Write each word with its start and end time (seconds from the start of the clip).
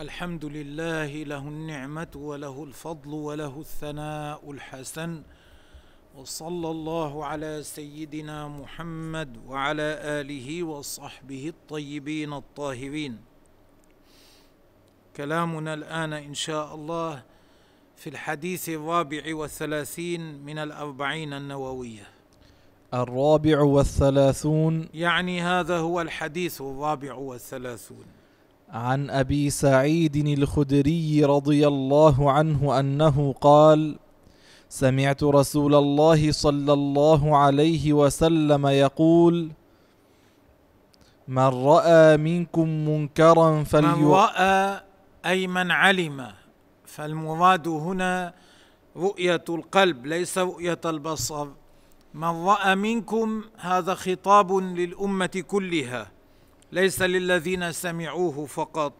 الحمد 0.00 0.44
لله 0.44 1.22
له 1.22 1.38
النعمة 1.38 2.08
وله 2.14 2.64
الفضل 2.64 3.12
وله 3.12 3.60
الثناء 3.60 4.50
الحسن 4.50 5.22
وصلى 6.16 6.70
الله 6.70 7.24
على 7.24 7.62
سيدنا 7.62 8.48
محمد 8.48 9.38
وعلى 9.46 9.98
آله 10.20 10.62
وصحبه 10.62 11.48
الطيبين 11.48 12.32
الطاهرين. 12.32 13.18
كلامنا 15.16 15.74
الآن 15.74 16.12
إن 16.12 16.34
شاء 16.34 16.74
الله 16.74 17.22
في 17.96 18.10
الحديث 18.10 18.68
الرابع 18.68 19.34
والثلاثين 19.34 20.44
من 20.44 20.58
الأربعين 20.58 21.32
النووية. 21.32 22.06
الرابع 22.94 23.60
والثلاثون. 23.60 24.88
يعني 24.94 25.40
هذا 25.40 25.78
هو 25.78 26.00
الحديث 26.00 26.60
الرابع 26.60 27.14
والثلاثون. 27.14 28.23
عن 28.74 29.10
أبي 29.10 29.50
سعيد 29.50 30.16
الخدري 30.16 31.24
رضي 31.24 31.68
الله 31.68 32.30
عنه 32.32 32.80
أنه 32.80 33.34
قال 33.40 33.98
سمعت 34.68 35.22
رسول 35.22 35.74
الله 35.74 36.32
صلى 36.32 36.72
الله 36.72 37.36
عليه 37.36 37.92
وسلم 37.92 38.66
يقول 38.66 39.50
من 41.28 41.42
رأى 41.42 42.16
منكم 42.16 42.68
منكرا 42.68 43.50
من 43.50 43.64
فلي 43.64 44.04
رأى 44.04 44.80
أي 45.26 45.46
من 45.46 45.70
علم 45.70 46.26
فالمراد 46.86 47.68
هنا 47.68 48.34
رؤية 48.96 49.44
القلب 49.48 50.06
ليس 50.06 50.38
رؤية 50.38 50.80
البصر. 50.84 51.48
من 52.14 52.46
رأى 52.46 52.74
منكم 52.74 53.44
هذا 53.58 53.94
خطاب 53.94 54.52
للأمة 54.52 55.44
كلها. 55.46 56.13
ليس 56.74 57.02
للذين 57.02 57.72
سمعوه 57.72 58.46
فقط 58.46 58.92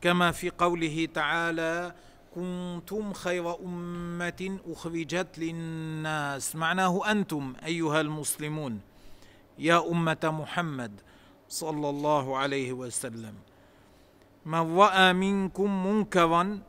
كما 0.00 0.30
في 0.32 0.50
قوله 0.50 1.08
تعالى 1.14 1.94
كنتم 2.34 3.12
خير 3.12 3.58
أمة 3.64 4.58
أخرجت 4.66 5.38
للناس 5.38 6.56
معناه 6.56 7.10
أنتم 7.10 7.54
أيها 7.64 8.00
المسلمون. 8.00 8.80
يا 9.58 9.90
أمة 9.90 10.18
محمد 10.24 11.00
صلى 11.48 11.90
الله 11.90 12.36
عليه 12.36 12.72
وسلم. 12.72 13.34
من 14.46 14.78
رأى 14.78 15.12
منكم 15.12 15.86
منكرا 15.86 16.60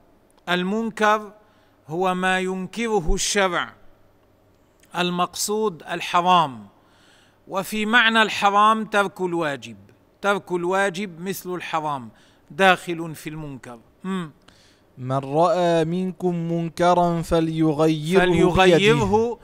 المنكر 0.50 1.34
هو 1.88 2.14
ما 2.14 2.40
ينكره 2.40 3.14
الشرع 3.14 3.74
المقصود 4.98 5.84
الحرام. 5.84 6.68
وفي 7.48 7.86
معنى 7.86 8.22
الحرام 8.22 8.86
ترك 8.86 9.22
الواجب. 9.22 9.91
ترك 10.22 10.52
الواجب 10.52 11.22
مثل 11.22 11.54
الحرام 11.56 12.10
داخل 12.52 13.16
في 13.16 13.30
المنكر. 13.30 13.80
مم. 14.04 14.32
من 14.98 15.18
رأى 15.18 15.86
منكم 15.86 16.52
منكرا 16.52 17.22
فليغيره 17.22 18.20
فليغيره 18.20 19.40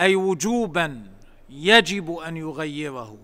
أي 0.00 0.16
وجوبا 0.16 1.02
يجب 1.50 2.10
أن 2.16 2.36
يغيره. 2.36 3.16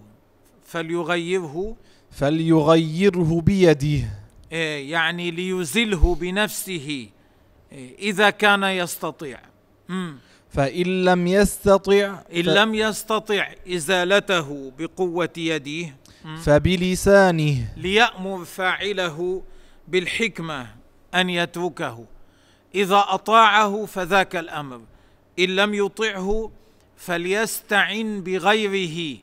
فليغيره. 0.67 1.77
فليغيره 2.11 3.41
بيده. 3.41 4.09
إيه، 4.53 4.91
يعني 4.93 5.31
ليزله 5.31 6.15
بنفسه 6.15 7.09
إيه، 7.73 7.99
إذا 7.99 8.31
كان 8.31 8.63
يستطيع. 8.63 9.41
مم. 9.89 10.17
فإن 10.51 11.05
لم 11.05 11.27
يستطع 11.27 12.15
ف- 12.17 12.33
لم 12.35 12.75
يستطع 12.75 13.49
إزالته 13.69 14.73
بقوة 14.79 15.29
يده 15.37 15.95
فبلسانه. 16.45 17.73
ليأمر 17.77 18.45
فاعله 18.45 19.43
بالحكمة 19.89 20.67
أن 21.15 21.31
يتركه. 21.31 22.05
إذا 22.75 23.05
أطاعه 23.09 23.87
فذاك 23.87 24.37
الأمر. 24.37 24.81
إن 25.39 25.57
لم 25.57 25.75
يطعه 25.75 26.51
فليستعن 26.97 28.23
بغيره 28.23 29.19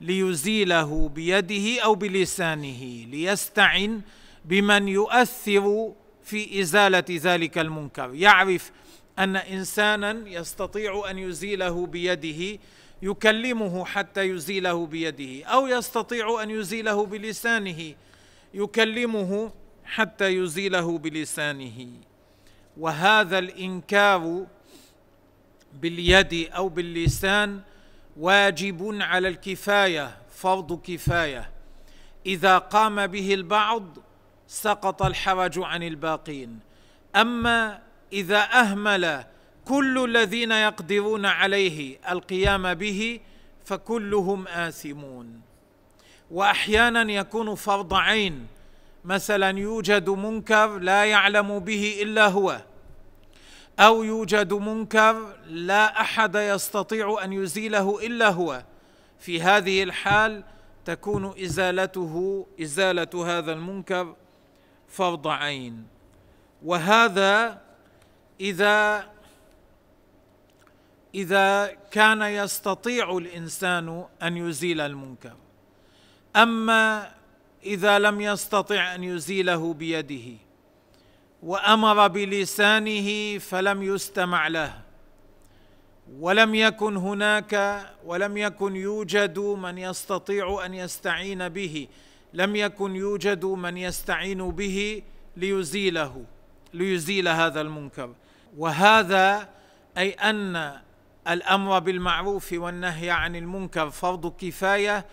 ليزيله 0.00 1.08
بيده 1.08 1.82
أو 1.82 1.94
بلسانه. 1.94 3.06
ليستعن 3.10 4.00
بمن 4.44 4.88
يؤثر 4.88 5.92
في 6.24 6.60
إزالة 6.60 7.04
ذلك 7.10 7.58
المنكر. 7.58 8.14
يعرف 8.14 8.72
أن 9.18 9.36
إنسانا 9.36 10.22
يستطيع 10.26 11.10
أن 11.10 11.18
يزيله 11.18 11.86
بيده 11.86 12.58
يكلمه 13.02 13.84
حتى 13.84 14.20
يزيله 14.20 14.86
بيده 14.86 15.46
أو 15.46 15.66
يستطيع 15.66 16.42
أن 16.42 16.50
يزيله 16.50 17.06
بلسانه 17.06 17.94
يكلمه 18.54 19.52
حتى 19.84 20.36
يزيله 20.36 20.98
بلسانه. 20.98 21.86
وهذا 22.76 23.38
الإنكار 23.38 24.46
باليد 25.74 26.50
أو 26.56 26.68
باللسان 26.68 27.60
واجب 28.16 28.98
على 29.00 29.28
الكفاية 29.28 30.16
فرض 30.30 30.80
كفاية. 30.82 31.50
إذا 32.26 32.58
قام 32.58 33.06
به 33.06 33.34
البعض 33.34 33.98
سقط 34.46 35.02
الحرج 35.02 35.58
عن 35.58 35.82
الباقين. 35.82 36.58
أما 37.16 37.82
إذا 38.12 38.38
أهمل 38.38 39.24
كل 39.68 40.04
الذين 40.04 40.52
يقدرون 40.52 41.26
عليه 41.26 41.98
القيام 42.10 42.74
به 42.74 43.20
فكلهم 43.64 44.48
آثمون. 44.48 45.40
وأحيانا 46.30 47.12
يكون 47.12 47.54
فرض 47.54 47.94
عين 47.94 48.46
مثلا 49.04 49.58
يوجد 49.58 50.10
منكر 50.10 50.78
لا 50.78 51.04
يعلم 51.04 51.58
به 51.58 51.98
إلا 52.02 52.26
هو 52.26 52.62
أو 53.80 54.02
يوجد 54.02 54.52
منكر 54.52 55.36
لا 55.46 56.00
أحد 56.00 56.34
يستطيع 56.34 57.24
أن 57.24 57.32
يزيله 57.32 58.06
إلا 58.06 58.28
هو. 58.28 58.64
في 59.18 59.42
هذه 59.42 59.82
الحال 59.82 60.44
تكون 60.84 61.34
إزالته 61.42 62.46
إزالة 62.62 63.38
هذا 63.38 63.52
المنكر 63.52 64.14
فرض 64.88 65.28
عين. 65.28 65.86
وهذا 66.64 67.60
إذا 68.40 69.11
إذا 71.14 71.76
كان 71.90 72.22
يستطيع 72.22 73.16
الإنسان 73.16 74.04
أن 74.22 74.36
يزيل 74.36 74.80
المنكر. 74.80 75.36
أما 76.36 77.10
إذا 77.64 77.98
لم 77.98 78.20
يستطع 78.20 78.94
أن 78.94 79.04
يزيله 79.04 79.74
بيده 79.74 80.38
وأمر 81.42 82.08
بلسانه 82.08 83.38
فلم 83.38 83.82
يستمع 83.82 84.48
له 84.48 84.80
ولم 86.20 86.54
يكن 86.54 86.96
هناك 86.96 87.84
ولم 88.04 88.36
يكن 88.36 88.76
يوجد 88.76 89.38
من 89.38 89.78
يستطيع 89.78 90.66
أن 90.66 90.74
يستعين 90.74 91.48
به 91.48 91.88
لم 92.34 92.56
يكن 92.56 92.96
يوجد 92.96 93.44
من 93.44 93.76
يستعين 93.76 94.50
به 94.50 95.02
ليزيله 95.36 96.24
ليزيل 96.74 97.28
هذا 97.28 97.60
المنكر. 97.60 98.14
وهذا 98.56 99.48
أي 99.98 100.10
أن 100.10 100.80
الأمر 101.28 101.78
بالمعروف 101.78 102.52
والنهي 102.52 103.10
عن 103.10 103.36
المنكر 103.36 103.90
فرض 103.90 104.36
كفاية 104.40 105.06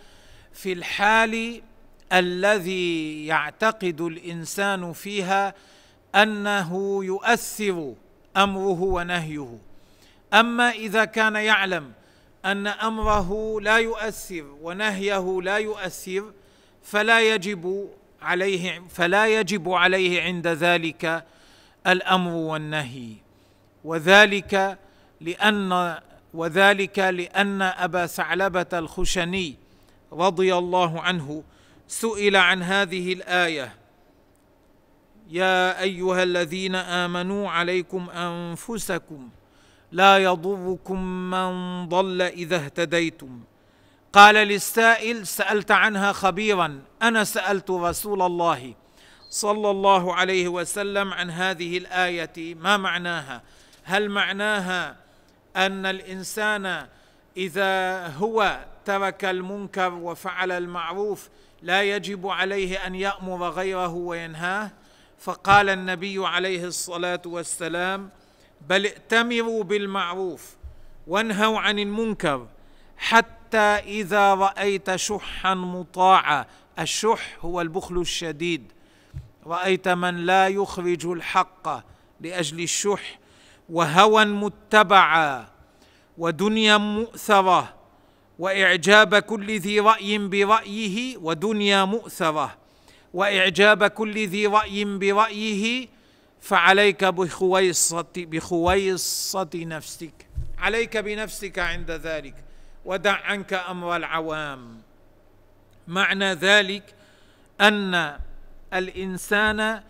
في 0.52 0.72
الحال 0.72 1.62
الذي 2.12 3.26
يعتقد 3.26 4.00
الإنسان 4.00 4.92
فيها 4.92 5.54
أنه 6.14 7.00
يؤثر 7.04 7.94
أمره 8.36 8.82
ونهيه. 8.82 9.58
أما 10.34 10.70
إذا 10.70 11.04
كان 11.04 11.36
يعلم 11.36 11.92
أن 12.44 12.66
أمره 12.66 13.60
لا 13.60 13.78
يؤثر 13.78 14.44
ونهيه 14.62 15.40
لا 15.42 15.56
يؤثر 15.56 16.32
فلا 16.82 17.34
يجب 17.34 17.90
عليه 18.22 18.82
فلا 18.88 19.26
يجب 19.26 19.68
عليه 19.70 20.22
عند 20.22 20.46
ذلك 20.46 21.24
الأمر 21.86 22.32
والنهي. 22.32 23.12
وذلك 23.84 24.78
لأن 25.20 25.98
وذلك 26.34 26.98
لأن 26.98 27.62
أبا 27.62 28.06
ثعلبة 28.06 28.66
الخشني 28.72 29.56
رضي 30.12 30.54
الله 30.54 31.00
عنه 31.00 31.42
سئل 31.88 32.36
عن 32.36 32.62
هذه 32.62 33.12
الآية. 33.12 33.74
يا 35.30 35.80
أيها 35.80 36.22
الذين 36.22 36.74
آمنوا 36.74 37.50
عليكم 37.50 38.10
أنفسكم 38.10 39.28
لا 39.92 40.18
يضركم 40.18 41.02
من 41.30 41.88
ضل 41.88 42.22
إذا 42.22 42.56
اهتديتم. 42.56 43.40
قال 44.12 44.34
للسائل 44.34 45.26
سألت 45.26 45.70
عنها 45.70 46.12
خبيرا 46.12 46.82
أنا 47.02 47.24
سألت 47.24 47.70
رسول 47.70 48.22
الله 48.22 48.74
صلى 49.30 49.70
الله 49.70 50.14
عليه 50.14 50.48
وسلم 50.48 51.12
عن 51.12 51.30
هذه 51.30 51.78
الآية 51.78 52.54
ما 52.54 52.76
معناها؟ 52.76 53.42
هل 53.84 54.08
معناها 54.08 54.96
أن 55.56 55.86
الإنسان 55.86 56.86
إذا 57.36 58.06
هو 58.06 58.64
ترك 58.84 59.24
المنكر 59.24 59.94
وفعل 59.94 60.52
المعروف 60.52 61.28
لا 61.62 61.82
يجب 61.82 62.26
عليه 62.26 62.86
أن 62.86 62.94
يأمر 62.94 63.48
غيره 63.48 63.92
وينهاه 63.92 64.70
فقال 65.18 65.68
النبي 65.68 66.26
عليه 66.26 66.64
الصلاة 66.64 67.22
والسلام 67.26 68.10
بل 68.68 68.86
ائتمروا 68.86 69.64
بالمعروف 69.64 70.56
وانهوا 71.06 71.58
عن 71.58 71.78
المنكر 71.78 72.46
حتى 72.96 73.58
إذا 73.58 74.34
رأيت 74.34 74.96
شحا 74.96 75.54
مطاعا. 75.54 76.46
الشح 76.78 77.36
هو 77.40 77.60
البخل 77.60 77.98
الشديد. 77.98 78.72
رأيت 79.46 79.88
من 79.88 80.16
لا 80.16 80.48
يخرج 80.48 81.06
الحق 81.06 81.84
لأجل 82.20 82.60
الشح 82.60 83.18
وهوى 83.70 84.24
متبعا 84.24 85.48
ودنيا 86.18 86.76
مؤثرة 86.76 87.74
وإعجاب 88.38 89.14
كل 89.14 89.58
ذي 89.58 89.80
رأي 89.80 90.18
برأيه 90.18 91.16
ودنيا 91.16 91.84
مؤثرة 91.84 92.56
وإعجاب 93.14 93.86
كل 93.86 94.26
ذي 94.28 94.46
رأي 94.46 94.84
برأيه 94.84 95.88
فعليك 96.40 97.04
بخويصه 97.04 98.06
بخويصة 98.16 99.50
نفسك. 99.54 100.26
عليك 100.58 100.96
بنفسك 100.96 101.58
عند 101.58 101.90
ذلك. 101.90 102.34
ودع 102.84 103.12
عنك 103.12 103.52
أمر 103.52 103.96
العوام. 103.96 104.80
معنى 105.88 106.32
ذلك 106.32 106.94
أن 107.60 108.18
الإنسان 108.74 109.82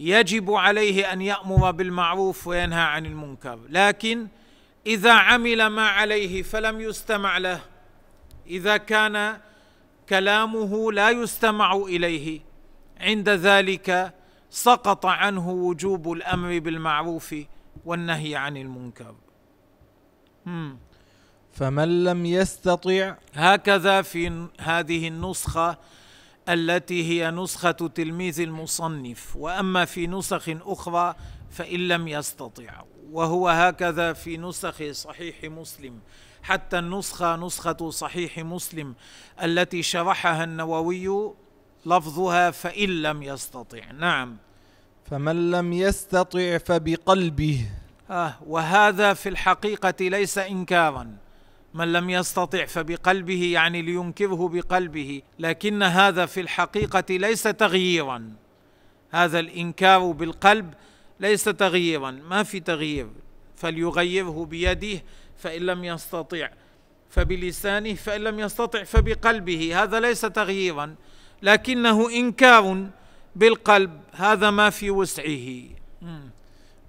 يجب 0.00 0.50
عليه 0.50 1.12
أن 1.12 1.22
يأمر 1.22 1.70
بالمعروف 1.70 2.46
وينهى 2.46 2.82
عن 2.82 3.06
المنكر. 3.06 3.58
لكن 3.68 4.28
إذا 4.86 5.12
عمل 5.12 5.66
ما 5.66 5.88
عليه 5.88 6.42
فلم 6.42 6.80
يستمع 6.80 7.38
له 7.38 7.60
إذا 8.46 8.76
كان 8.76 9.38
كلامه 10.08 10.92
لا 10.92 11.10
يستمع 11.10 11.72
إليه 11.74 12.40
عند 13.00 13.28
ذلك 13.28 14.14
سقط 14.50 15.06
عنه 15.06 15.50
وجوب 15.50 16.12
الأمر 16.12 16.58
بالمعروف 16.58 17.34
والنهي 17.84 18.36
عن 18.36 18.56
المنكر. 18.56 19.14
فمن 21.52 22.04
لم 22.04 22.26
يستطع 22.26 23.14
هكذا 23.34 24.02
في 24.02 24.46
هذه 24.60 25.08
النسخة 25.08 25.78
التي 26.48 27.10
هي 27.10 27.30
نسخة 27.30 27.70
تلميذ 27.70 28.40
المصنف. 28.40 29.36
وأما 29.36 29.84
في 29.84 30.06
نسخ 30.06 30.48
أخرى 30.48 31.14
فإن 31.50 31.88
لم 31.88 32.08
يستطع. 32.08 32.84
وهو 33.12 33.48
هكذا 33.48 34.12
في 34.12 34.36
نسخ 34.36 34.90
صحيح 34.90 35.44
مسلم. 35.44 36.00
حتى 36.42 36.78
النسخة 36.78 37.36
نسخة 37.36 37.90
صحيح 37.90 38.38
مسلم 38.38 38.94
التي 39.42 39.82
شرحها 39.82 40.44
النووي 40.44 41.32
لفظها 41.86 42.50
فإن 42.50 43.02
لم 43.02 43.22
يستطع. 43.22 43.92
نعم. 43.92 44.36
فمن 45.10 45.50
لم 45.50 45.72
يستطع 45.72 46.58
فبقلبه. 46.58 47.66
آه 48.10 48.34
وهذا 48.46 49.14
في 49.14 49.28
الحقيقة 49.28 49.94
ليس 50.00 50.38
انكارا. 50.38 51.16
من 51.74 51.92
لم 51.92 52.10
يستطع 52.10 52.64
فبقلبه 52.64 53.52
يعني 53.52 53.82
لينكره 53.82 54.48
بقلبه. 54.48 55.22
لكن 55.38 55.82
هذا 55.82 56.26
في 56.26 56.40
الحقيقة 56.40 57.04
ليس 57.16 57.42
تغييرا. 57.42 58.32
هذا 59.10 59.38
الإنكار 59.38 60.10
بالقلب 60.10 60.74
ليس 61.20 61.44
تغييرا. 61.44 62.10
ما 62.10 62.42
في 62.42 62.60
تغيير. 62.60 63.08
فليغيره 63.56 64.44
بيده 64.44 65.02
فإن 65.38 65.62
لم 65.62 65.84
يستطع 65.84 66.48
فبلسانه 67.10 67.94
فإن 67.94 68.20
لم 68.20 68.40
يستطع 68.40 68.84
فبقلبه. 68.84 69.82
هذا 69.82 70.00
ليس 70.00 70.20
تغييرا. 70.20 70.94
لكنه 71.42 72.10
إنكار 72.10 72.86
بالقلب. 73.36 74.00
هذا 74.12 74.50
ما 74.50 74.70
في 74.70 74.90
وسعه. 74.90 75.62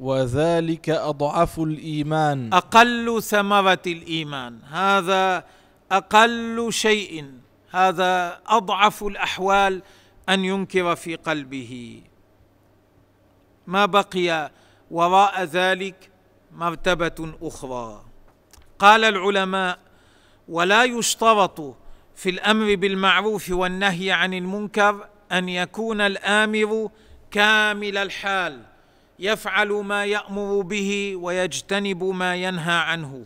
وذلك 0.01 0.89
أضعف 0.89 1.59
الإيمان. 1.59 2.53
أقل 2.53 3.23
ثمرة 3.23 3.81
الإيمان. 3.87 4.59
هذا 4.69 5.43
أقل 5.91 6.67
شيء. 6.69 7.31
هذا 7.71 8.39
أضعف 8.47 9.03
الأحوال 9.03 9.81
أن 10.29 10.45
ينكر 10.45 10.95
في 10.95 11.15
قلبه. 11.15 12.01
ما 13.67 13.85
بقي 13.85 14.51
وراء 14.91 15.43
ذلك 15.43 16.09
مرتبة 16.51 17.33
أخرى. 17.41 18.03
قال 18.79 19.03
العلماء 19.03 19.79
ولا 20.47 20.83
يشترط 20.83 21.75
في 22.15 22.29
الأمر 22.29 22.75
بالمعروف 22.75 23.51
والنهي 23.51 24.11
عن 24.11 24.33
المنكر 24.33 25.07
أن 25.31 25.49
يكون 25.49 26.01
الآمر 26.01 26.89
كامل 27.31 27.97
الحال. 27.97 28.70
يفعل 29.21 29.69
ما 29.69 30.05
يأمر 30.05 30.61
به 30.61 31.15
ويجتنب 31.15 32.03
ما 32.03 32.35
ينهى 32.35 32.73
عنه. 32.73 33.25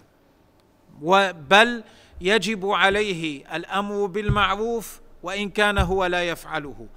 بل 1.49 1.83
يجب 2.21 2.65
عليه 2.65 3.55
الأمر 3.55 4.05
بالمعروف 4.05 5.01
وإن 5.23 5.49
كان 5.49 5.77
هو 5.77 6.05
لا 6.05 6.23
يفعله 6.23 6.87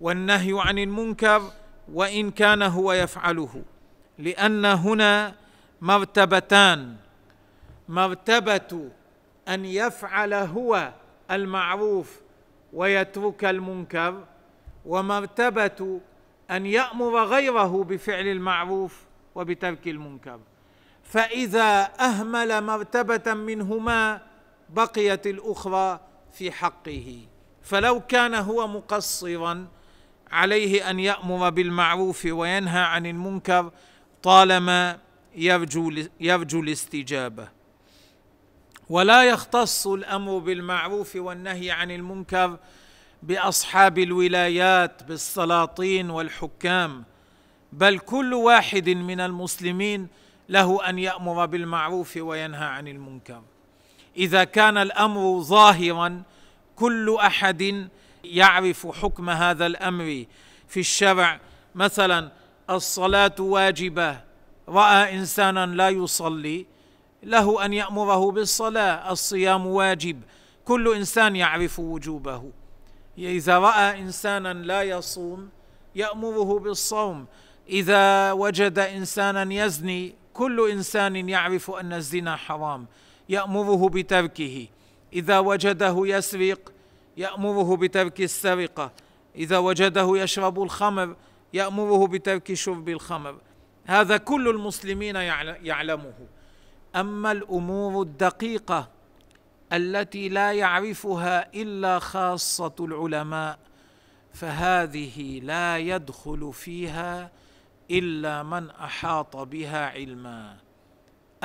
والنهي 0.00 0.52
عن 0.60 0.78
المنكر 0.78 1.42
وإن 1.92 2.30
كان 2.30 2.62
هو 2.62 2.92
يفعله. 2.92 3.62
لأن 4.18 4.64
هنا 4.64 5.34
مرتبتان. 5.80 6.96
مرتبة 7.88 8.90
أن 9.48 9.64
يفعل 9.64 10.34
هو 10.34 10.92
المعروف 11.30 12.20
ويترك 12.72 13.44
المنكر 13.44 14.24
ومرتبة 14.86 16.00
أن 16.50 16.66
يأمر 16.66 17.24
غيره 17.24 17.84
بفعل 17.84 18.26
المعروف 18.26 19.02
وبترك 19.34 19.88
المنكر. 19.88 20.40
فإذا 21.04 21.90
أهمل 22.00 22.64
مرتبة 22.64 23.34
منهما 23.34 24.20
بقيت 24.70 25.26
الأخرى 25.26 26.00
في 26.32 26.52
حقه. 26.52 27.18
فلو 27.62 28.00
كان 28.00 28.34
هو 28.34 28.68
مقصرا 28.68 29.66
عليه 30.30 30.90
أن 30.90 31.00
يأمر 31.00 31.50
بالمعروف 31.50 32.24
وينهى 32.30 32.80
عن 32.82 33.06
المنكر 33.06 33.70
طالما 34.22 34.98
يرجو 35.34 35.92
يرجو 36.20 36.60
الاستجابة. 36.60 37.48
ولا 38.90 39.24
يختص 39.24 39.86
الأمر 39.86 40.38
بالمعروف 40.38 41.16
والنهي 41.16 41.70
عن 41.70 41.90
المنكر 41.90 42.58
بأصحاب 43.26 43.98
الولايات 43.98 45.02
بالسلاطين 45.02 46.10
والحكام. 46.10 47.04
بل 47.72 47.98
كل 47.98 48.34
واحد 48.34 48.88
من 48.88 49.20
المسلمين 49.20 50.08
له 50.48 50.88
أن 50.88 50.98
يأمر 50.98 51.46
بالمعروف 51.46 52.16
وينهى 52.16 52.64
عن 52.64 52.88
المنكر. 52.88 53.42
إذا 54.16 54.44
كان 54.44 54.78
الأمر 54.78 55.40
ظاهرا 55.40 56.22
كل 56.76 57.16
أحد 57.20 57.88
يعرف 58.24 58.86
حكم 58.86 59.30
هذا 59.30 59.66
الأمر. 59.66 60.24
في 60.68 60.80
الشرع 60.80 61.40
مثلا 61.74 62.32
الصلاة 62.70 63.34
واجبة. 63.38 64.20
رأى 64.68 65.18
انسانا 65.18 65.66
لا 65.66 65.88
يصلي 65.88 66.66
له 67.22 67.64
أن 67.64 67.72
يأمره 67.72 68.30
بالصلاة. 68.30 69.12
الصيام 69.12 69.66
واجب. 69.66 70.22
كل 70.64 70.94
إنسان 70.94 71.36
يعرف 71.36 71.78
وجوبه. 71.78 72.52
إذا 73.18 73.58
رأى 73.58 74.00
إنسانا 74.00 74.52
لا 74.52 74.82
يصوم 74.82 75.48
يأمره 75.94 76.58
بالصوم. 76.58 77.26
إذا 77.68 78.32
وجد 78.32 78.78
إنسانا 78.78 79.54
يزني 79.54 80.14
كل 80.34 80.70
إنسان 80.70 81.28
يعرف 81.28 81.70
أن 81.70 81.92
الزنا 81.92 82.36
حرام 82.36 82.86
يأمره 83.28 83.88
بتركه. 83.88 84.66
إذا 85.12 85.38
وجده 85.38 85.96
يسرق 86.04 86.72
يأمره 87.16 87.76
بترك 87.76 88.20
السرقة. 88.20 88.92
إذا 89.36 89.58
وجده 89.58 90.08
يشرب 90.16 90.62
الخمر 90.62 91.16
يأمره 91.52 92.06
بترك 92.06 92.54
شرب 92.54 92.88
الخمر. 92.88 93.36
هذا 93.86 94.16
كل 94.16 94.48
المسلمين 94.48 95.16
يعلمه. 95.16 96.14
أما 96.96 97.32
الأمور 97.32 98.02
الدقيقة 98.02 98.88
التي 99.72 100.28
لا 100.28 100.52
يعرفها 100.52 101.54
إلا 101.54 101.98
خاصة 101.98 102.74
العلماء 102.80 103.58
فهذه 104.32 105.40
لا 105.40 105.78
يدخل 105.78 106.52
فيها 106.52 107.30
إلا 107.90 108.42
من 108.42 108.70
أحاط 108.70 109.36
بها 109.36 109.86
علما. 109.86 110.56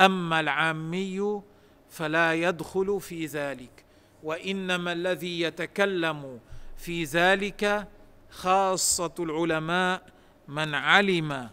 أما 0.00 0.40
العامي 0.40 1.42
فلا 1.90 2.34
يدخل 2.34 3.00
في 3.00 3.26
ذلك 3.26 3.84
وإنما 4.22 4.92
الذي 4.92 5.40
يتكلم 5.40 6.40
في 6.76 7.04
ذلك 7.04 7.88
خاصة 8.30 9.14
العلماء 9.18 10.02
من 10.48 10.74
علم 10.74 11.50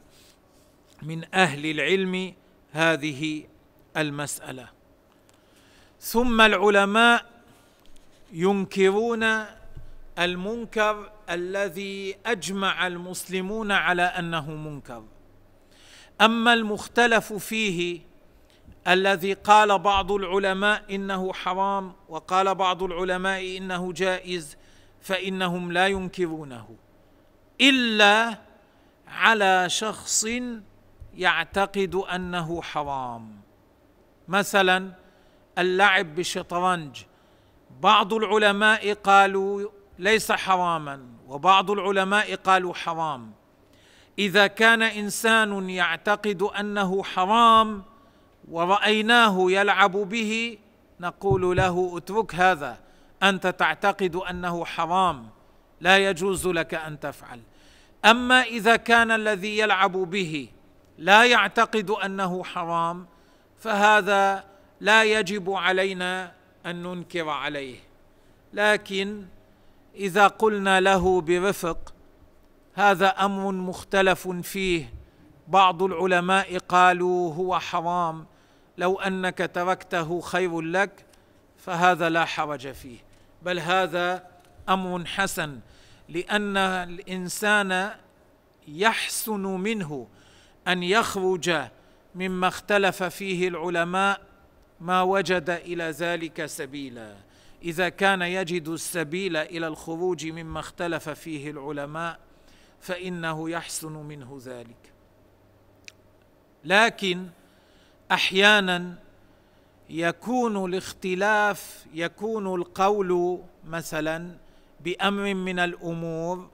من 1.02 1.36
أهل 1.36 1.66
العلم 1.66 2.34
هذه 2.72 3.44
المسألة. 3.98 4.79
ثم 6.00 6.42
العلماء 6.42 7.26
ينكرون 8.34 9.46
المنكر 10.20 11.12
الذي 11.30 12.16
أجمع 12.26 12.88
المسلمون 12.88 13.72
على 13.72 14.02
أنه 14.02 14.52
منكر. 14.52 15.04
أما 16.22 16.54
المختلف 16.54 17.34
فيه 17.34 18.02
الذي 18.88 19.34
قال 19.34 19.80
بعض 19.80 20.12
العلماء 20.12 20.96
إنه 20.96 21.34
حرام 21.34 21.94
وقال 22.10 22.56
بعض 22.56 22.84
العلماء 22.84 23.58
إنه 23.58 23.94
جائز 23.94 24.58
فإنهم 25.02 25.72
لا 25.72 25.88
ينكرونه 25.88 26.76
إلا 27.62 28.38
على 29.08 29.66
شخص 29.70 30.26
يعتقد 31.18 31.96
أنه 31.96 32.62
حرام. 32.62 33.42
مثلا 34.28 34.92
اللعب 35.58 36.16
بالشطرنج 36.16 36.98
بعض 37.82 38.14
العلماء 38.14 38.94
قالوا 38.94 39.70
ليس 40.00 40.32
حراما 40.32 41.02
وبعض 41.28 41.72
العلماء 41.72 42.36
قالوا 42.36 42.74
حرام. 42.74 43.32
إذا 44.20 44.48
كان 44.48 44.82
إنسان 44.82 45.70
يعتقد 45.70 46.42
أنه 46.42 47.04
حرام 47.04 47.84
ورأيناه 48.52 49.52
يلعب 49.52 49.92
به 49.92 50.58
نقول 51.00 51.58
له 51.58 51.98
اترك 51.98 52.36
هذا. 52.36 52.78
أنت 53.24 53.48
تعتقد 53.48 54.16
أنه 54.16 54.66
حرام 54.66 55.30
لا 55.82 55.98
يجوز 55.98 56.48
لك 56.48 56.74
أن 56.74 57.00
تفعل. 57.00 57.42
أما 58.06 58.42
إذا 58.42 58.76
كان 58.76 59.12
الذي 59.12 59.58
يلعب 59.58 59.92
به 59.92 60.50
لا 60.98 61.26
يعتقد 61.26 61.90
أنه 61.90 62.44
حرام 62.44 63.08
فهذا 63.58 64.44
لا 64.82 65.04
يجب 65.04 65.52
علينا 65.52 66.32
أن 66.66 66.84
ننكر 66.84 67.30
عليه. 67.30 67.80
لكن 68.54 69.26
إذا 69.96 70.28
قلنا 70.28 70.80
له 70.80 71.22
برفق 71.22 71.94
هذا 72.74 73.08
أمر 73.08 73.52
مختلف 73.52 74.28
فيه. 74.28 74.94
بعض 75.48 75.84
العلماء 75.84 76.58
قالوا 76.58 77.34
هو 77.34 77.60
حرام. 77.60 78.26
لو 78.78 79.00
أنك 79.00 79.52
تركته 79.54 80.22
خير 80.22 80.62
لك 80.62 81.06
فهذا 81.58 82.10
لا 82.10 82.26
حرج 82.26 82.72
فيه. 82.72 82.98
بل 83.42 83.60
هذا 83.60 84.28
أمر 84.70 85.06
حسن 85.06 85.60
لأن 86.10 86.58
الإنسان 86.58 87.92
يحسن 88.68 89.42
منه 89.42 90.08
أن 90.68 90.84
يخرج 90.84 91.62
مما 92.16 92.48
اختلف 92.48 93.04
فيه 93.04 93.48
العلماء 93.48 94.29
ما 94.82 95.02
وجد 95.02 95.50
إلى 95.50 95.84
ذلك 95.84 96.46
سبيلا. 96.46 97.16
إذا 97.64 97.90
كان 97.90 98.22
يجد 98.22 98.68
السبيل 98.68 99.38
إلى 99.38 99.68
الخروج 99.68 100.26
مما 100.26 100.60
اختلف 100.60 101.10
فيه 101.10 101.52
العلماء 101.52 102.20
فإنه 102.82 103.50
يحسن 103.50 103.94
منه 103.94 104.40
ذلك. 104.44 104.94
لكن 106.66 107.28
أحيانا 108.12 108.96
يكون 109.90 110.66
الاختلاف 110.66 111.86
يكون 111.94 112.56
القول 112.56 113.42
مثلا 113.68 114.38
بأمر 114.80 115.34
من 115.34 115.60
الأمور 115.60 116.50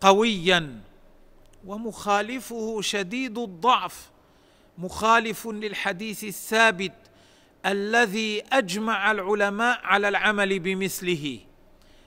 قويا 0.00 0.80
ومخالفه 1.66 2.80
شديد 2.80 3.38
الضعف 3.38 4.10
مخالف 4.78 5.46
للحديث 5.46 6.24
الثابت 6.24 6.92
الذي 7.66 8.42
أجمع 8.52 9.10
العلماء 9.10 9.80
على 9.82 10.08
العمل 10.08 10.58
بمثله. 10.58 11.38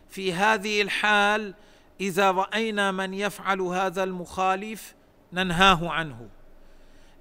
في 0.09 0.33
هذه 0.33 0.81
الحال 0.81 1.53
إذا 2.01 2.31
رأينا 2.31 2.91
من 2.91 3.13
يفعل 3.13 3.61
هذا 3.61 4.03
المخالف 4.03 4.95
ننهاه 5.33 5.89
عنه. 5.89 6.29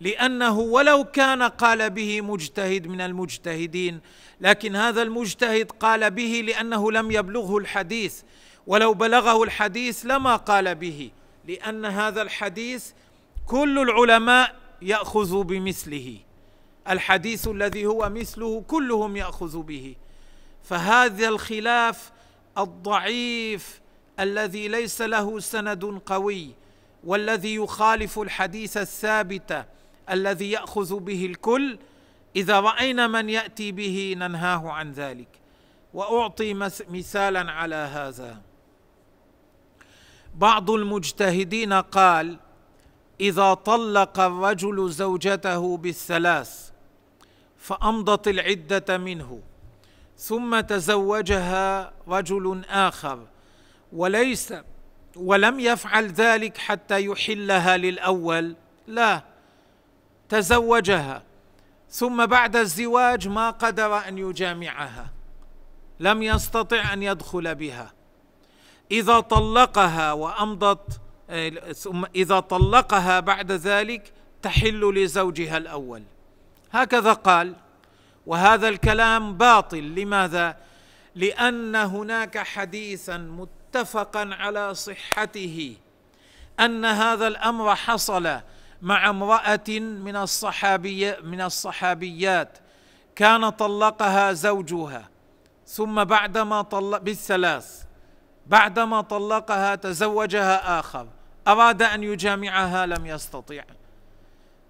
لأنه 0.01 0.59
ولو 0.59 1.05
كان 1.05 1.43
قال 1.43 1.91
به 1.91 2.21
مجتهد 2.21 2.87
من 2.87 3.01
المجتهدين 3.01 4.01
لكن 4.41 4.77
هذا 4.77 5.03
المجتهد 5.03 5.71
قال 5.71 6.11
به 6.11 6.45
لأنه 6.47 6.93
لم 6.93 7.11
يبلغه 7.11 7.59
الحديث. 7.59 8.23
ولو 8.67 8.95
بلغه 8.95 9.43
الحديث 9.43 10.07
لما 10.07 10.37
قال 10.37 10.75
به 10.75 11.11
لأن 11.49 11.85
هذا 11.85 12.23
الحديث 12.23 12.91
كل 13.47 13.79
العلماء 13.79 14.57
ياخذ 14.83 15.45
بمثله. 15.45 16.19
الحديث 16.89 17.49
الذي 17.49 17.87
هو 17.87 18.09
مثله 18.09 18.63
كلهم 18.69 19.17
يأخذ 19.17 19.63
به. 19.63 19.95
فهذا 20.63 21.29
الخلاف 21.29 22.13
الضعيف 22.59 23.81
الذي 24.21 24.69
ليس 24.69 25.03
له 25.03 25.41
سند 25.41 25.85
قوي 26.07 26.55
والذي 27.05 27.55
يخالف 27.55 28.19
الحديث 28.19 28.77
الثابت 28.77 29.67
الذي 30.11 30.51
يأخذ 30.51 30.99
به 30.99 31.27
الكل. 31.27 31.79
إذا 32.37 32.61
رأينا 32.61 33.07
من 33.07 33.29
يأتي 33.29 33.73
به 33.73 34.15
ننهاه 34.19 34.71
عن 34.71 34.93
ذلك. 34.93 35.29
وأعطي 35.95 36.55
مثالا 36.89 37.53
على 37.53 37.77
هذا. 37.77 38.43
بعض 40.35 40.71
المجتهدين 40.71 41.73
قال 41.73 42.39
إذا 43.21 43.55
طلق 43.55 44.21
الرجل 44.21 44.91
زوجته 44.91 45.77
بالثلاث 45.77 46.72
فأمضت 47.63 48.29
العدة 48.29 48.99
منه. 48.99 49.41
ثم 50.19 50.61
تزوجها 50.61 51.93
رجل 52.09 52.63
آخر. 52.69 53.27
وليس 53.93 54.55
ولم 55.17 55.61
يفعل 55.61 56.07
ذلك 56.07 56.59
حتى 56.59 57.05
يحلها 57.07 57.77
للأول. 57.77 58.57
لا 58.87 59.23
تزوجها. 60.29 61.23
ثم 61.91 62.27
بعد 62.27 62.57
الزواج 62.57 63.29
ما 63.29 63.51
قدر 63.51 64.09
أن 64.09 64.19
يجامعها. 64.19 65.11
لم 66.01 66.23
يستطع 66.23 66.93
أن 66.93 67.03
يدخل 67.03 67.55
بها. 67.55 67.93
إذا 68.91 69.21
طلقها 69.21 70.13
وأمضت 70.13 71.01
ثم 71.75 72.05
إذا 72.15 72.41
طلقها 72.41 73.21
بعد 73.21 73.53
ذلك 73.53 74.13
تحل 74.43 74.95
لزوجها 74.95 75.57
الأول. 75.57 76.03
هكذا 76.73 77.13
قال 77.13 77.55
وهذا 78.27 78.69
الكلام 78.69 79.37
باطل. 79.37 79.95
لماذا؟ 79.95 80.57
لأن 81.15 81.77
هناك 81.77 82.39
حديثا 82.39 83.17
متفقا 83.17 84.31
على 84.33 84.75
صحته 84.75 85.77
أن 86.61 86.85
هذا 86.85 87.27
الأمر 87.27 87.75
حصل 87.75 88.41
مع 88.83 89.11
امرأة 89.11 89.69
من 89.79 90.17
الصحابي 90.17 91.17
من 91.21 91.41
الصحابيات. 91.41 92.59
كان 93.17 93.49
طلقها 93.49 94.33
زوجها 94.33 95.09
ثم 95.67 96.05
بعدما 96.05 96.63
طلق 96.63 96.99
بالثلاث 96.99 97.83
بعدما 98.47 99.01
طلقها 99.01 99.75
تزوجها 99.75 100.81
آخر. 100.81 101.07
أراد 101.49 101.83
أن 101.83 102.03
يجامعها 102.03 102.87
لم 102.87 103.07
يستطيع 103.07 103.65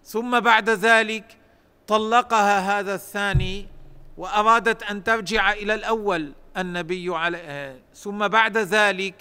ثم 0.04 0.40
بعد 0.40 0.70
ذلك 0.70 1.36
طلقها 1.86 2.80
هذا 2.80 2.94
الثاني 2.94 3.68
وأرادت 4.16 4.82
أن 4.82 5.04
ترجع 5.04 5.52
إلى 5.52 5.74
الأول 5.74 6.32
النبي 6.56 7.16
عليه. 7.16 7.80
ثم 7.94 8.28
بعد 8.28 8.58
ذلك 8.58 9.14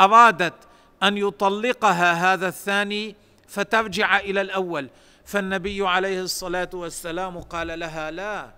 أرادت 0.00 0.54
أن 1.02 1.16
يطلقها 1.16 2.12
هذا 2.12 2.48
الثاني 2.48 3.16
فترجع 3.48 4.18
إلى 4.18 4.40
الأول. 4.40 4.90
فالنبي 5.24 5.86
عليه 5.86 6.20
الصلاة 6.20 6.70
والسلام 6.74 7.40
قال 7.40 7.78
لها 7.78 8.10
لا 8.10 8.50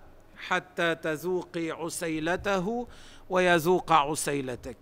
حتى 0.47 0.95
تذوقي 0.95 1.71
عسيلته 1.71 2.87
ويذوق 3.29 3.91
عسيلتك. 3.91 4.77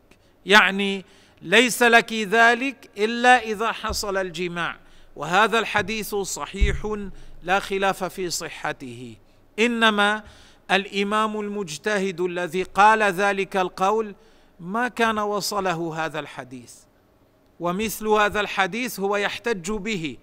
يعني 0.46 1.06
ليس 1.42 1.84
لك 1.84 2.14
ذلك 2.14 2.90
إلا 2.98 3.40
إذا 3.44 3.72
حصل 3.72 4.18
الجماع. 4.18 4.78
وهذا 5.16 5.60
الحديث 5.60 6.16
صحيح 6.16 6.98
لا 7.44 7.60
خلاف 7.60 8.04
في 8.04 8.30
صحته. 8.30 9.16
إنما 9.60 10.24
الإمام 10.72 11.40
المجتهد 11.40 12.22
الذي 12.22 12.64
قال 12.64 13.04
ذلك 13.04 13.58
القول 13.58 14.16
ما 14.60 14.88
كان 14.88 15.20
وصله 15.20 16.06
هذا 16.06 16.20
الحديث. 16.20 16.76
ومثل 17.60 18.08
هذا 18.08 18.40
الحديث 18.40 19.00
هو 19.00 19.16
يحتج 19.16 19.72
به. 19.72 20.18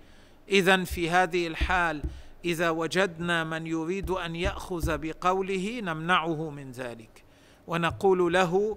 اذا 0.49 0.85
في 0.85 1.11
هذه 1.11 1.47
الحال 1.47 2.03
إذا 2.45 2.71
وجدنا 2.71 3.45
من 3.45 3.67
يريد 3.67 4.11
أن 4.11 4.37
يأخذ 4.37 4.99
بقوله 4.99 5.81
نمنعه 5.81 6.51
من 6.51 6.73
ذلك. 6.73 7.25
ونقول 7.67 8.33
له 8.33 8.77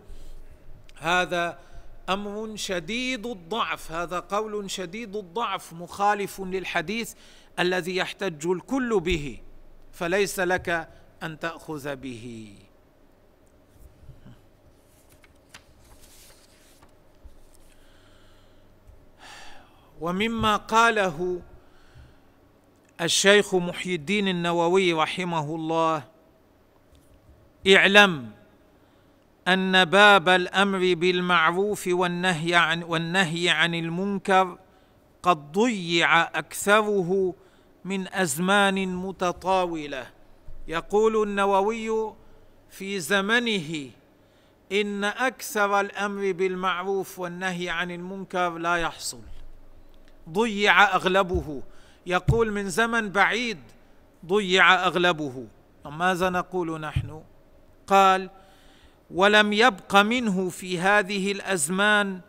هذا 0.98 1.60
أمر 2.10 2.56
شديد 2.56 3.26
الضعف. 3.26 3.92
هذا 3.92 4.20
قول 4.20 4.72
شديد 4.72 5.16
الضعف 5.16 5.74
مخالف 5.74 6.42
للحديث 6.42 7.14
الذي 7.60 7.96
يحتج 7.96 8.48
الكل 8.48 9.00
به 9.00 9.40
فليس 9.94 10.40
لك 10.40 10.90
أن 11.24 11.40
تأخذ 11.40 11.96
به. 11.96 12.56
ومما 20.02 20.56
قاله 20.56 21.42
الشيخ 23.02 23.56
محي 23.56 23.96
الدين 23.96 24.28
النووي 24.28 24.94
رحمه 24.94 25.56
الله 25.56 26.04
اعلم 27.68 28.32
أن 29.48 29.86
باب 29.86 30.30
الأمر 30.30 30.80
بالمعروف 30.94 31.88
والنهي 31.88 32.56
عن 32.56 32.84
والنهي 32.84 33.50
عن 33.50 33.76
المنكر 33.76 34.58
قد 35.24 35.52
ضيع 35.52 36.22
أكثره 36.22 37.34
من 37.86 38.14
أزمان 38.14 38.96
متطاولة. 38.96 40.08
يقول 40.68 41.24
النووي 41.24 42.14
في 42.70 43.00
زمنه 43.00 43.90
إن 44.72 45.04
أكثر 45.04 45.80
الأمر 45.80 46.32
بالمعروف 46.32 47.20
والنهي 47.20 47.70
عن 47.70 47.92
المنكر 47.92 48.58
لا 48.58 48.76
يحصل. 48.76 49.22
ضيع 50.30 50.96
أغلبه. 50.96 51.62
يقول 52.06 52.52
من 52.52 52.70
زمن 52.70 53.10
بعيد 53.10 53.58
ضيع 54.26 54.86
أغلبه. 54.86 55.48
ماذا 55.86 56.30
نقول 56.30 56.82
نحن؟ 56.82 57.24
قال 57.88 58.30
ولم 59.12 59.54
يبق 59.54 59.96
منه 59.96 60.50
في 60.50 60.80
هذه 60.80 61.32
الأزمان 61.32 62.20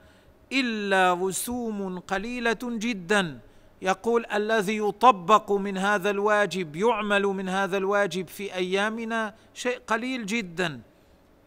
إلا 0.52 1.14
رسوم 1.14 1.98
قليلة 1.98 2.58
جدا 2.62 3.38
يقول 3.82 4.26
الذي 4.26 4.76
يطبق 4.76 5.52
من 5.52 5.78
هذا 5.78 6.10
الواجب 6.10 6.76
يعمل 6.76 7.22
من 7.22 7.48
هذا 7.48 7.76
الواجب 7.76 8.28
في 8.28 8.54
أيامنا 8.54 9.34
شيء 9.54 9.78
قليل 9.86 10.26
جدا. 10.26 10.80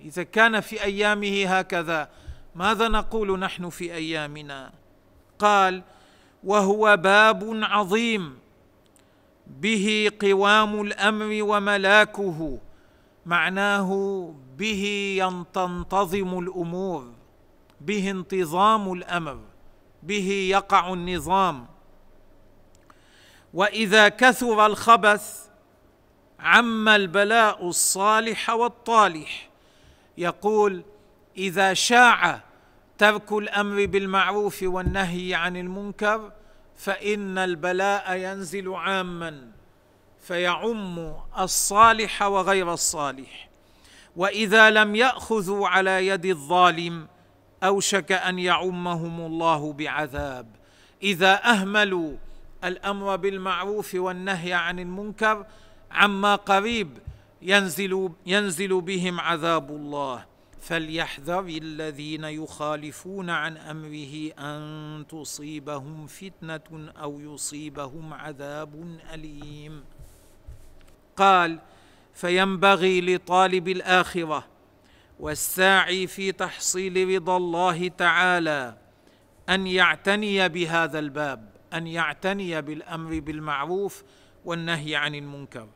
إذا 0.02 0.24
كان 0.24 0.60
في 0.60 0.84
أيامه 0.84 1.46
هكذا 1.46 2.10
ماذا 2.56 2.88
نقول 2.88 3.40
نحن 3.40 3.70
في 3.70 3.94
أيامنا؟ 3.94 4.72
قال 5.40 5.84
وهو 6.44 6.98
باب 6.98 7.60
عظيم. 7.64 8.38
به 9.48 10.12
قوام 10.22 10.82
الأمر 10.82 11.40
وملاكه. 11.42 12.58
معناه 13.26 13.90
به 14.58 14.84
تنتظم 15.54 16.40
الأمور. 16.40 17.12
به 17.82 18.12
انتظام 18.12 18.94
الأمر. 18.94 19.40
به 20.04 20.30
يقع 20.52 20.94
النظام. 20.94 21.73
وإذا 23.54 24.10
كثر 24.10 24.66
الخبث 24.66 25.44
عم 26.40 26.90
البلاء 26.90 27.68
الصالح 27.68 28.50
والطالح. 28.50 29.50
يقول 30.18 30.84
إذا 31.38 31.74
شاع 31.74 32.42
ترك 32.98 33.32
الأمر 33.32 33.86
بالمعروف 33.86 34.64
والنهي 34.64 35.34
عن 35.34 35.58
المنكر 35.58 36.32
فإن 36.76 37.38
البلاء 37.38 38.14
ينزل 38.14 38.74
عاما 38.74 39.52
فيعم 40.22 41.14
الصالح 41.40 42.22
وغير 42.22 42.74
الصالح. 42.74 43.50
وإذا 44.16 44.70
لم 44.70 44.96
يأخذوا 44.96 45.68
على 45.68 46.08
يد 46.08 46.26
الظالم 46.26 47.08
أوشك 47.64 48.12
أن 48.12 48.40
يعمهم 48.40 49.26
الله 49.26 49.74
بعذاب. 49.74 50.48
إذا 51.04 51.50
أهملوا 51.50 52.18
الأمر 52.64 53.16
بالمعروف 53.16 53.96
والنهي 53.96 54.54
عن 54.54 54.80
المنكر 54.80 55.46
عما 55.92 56.36
قريب 56.36 56.98
ينزل 57.42 58.10
ينزل 58.26 58.82
بهم 58.82 59.20
عذاب 59.20 59.70
الله. 59.70 60.26
فليحذر 60.62 61.40
الذين 61.40 62.24
يخالفون 62.24 63.30
عن 63.30 63.58
أمره 63.58 64.32
أن 64.40 65.06
تصيبهم 65.10 66.08
فتنة 66.08 66.92
أو 67.02 67.20
يصيبهم 67.20 68.14
عذاب 68.14 69.00
أليم. 69.14 69.84
قال 71.18 71.60
فينبغي 72.14 73.02
لطالب 73.02 73.68
الآخرة 73.68 74.48
والساعي 75.20 76.08
في 76.08 76.32
تحصيل 76.32 77.16
رضا 77.16 77.38
الله 77.38 77.88
تعالى 77.88 78.78
أن 79.50 79.68
يعتني 79.68 80.50
بهذا 80.50 81.00
الباب. 81.00 81.53
أن 81.74 81.88
يعتني 81.88 82.62
بالأمر 82.62 83.20
بالمعروف 83.20 84.04
والنهي 84.46 84.96
عن 84.96 85.16
المنكر. 85.16 85.68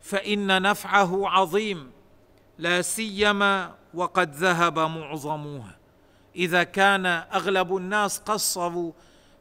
فإن 0.00 0.62
نفعه 0.62 1.28
عظيم 1.28 1.90
لا 2.58 2.82
سيما 2.82 3.74
وقد 3.94 4.34
ذهب 4.34 4.78
معظموها 4.78 5.78
إذا 6.36 6.62
كان 6.62 7.06
أغلب 7.06 7.76
الناس 7.76 8.18
قصروا 8.18 8.92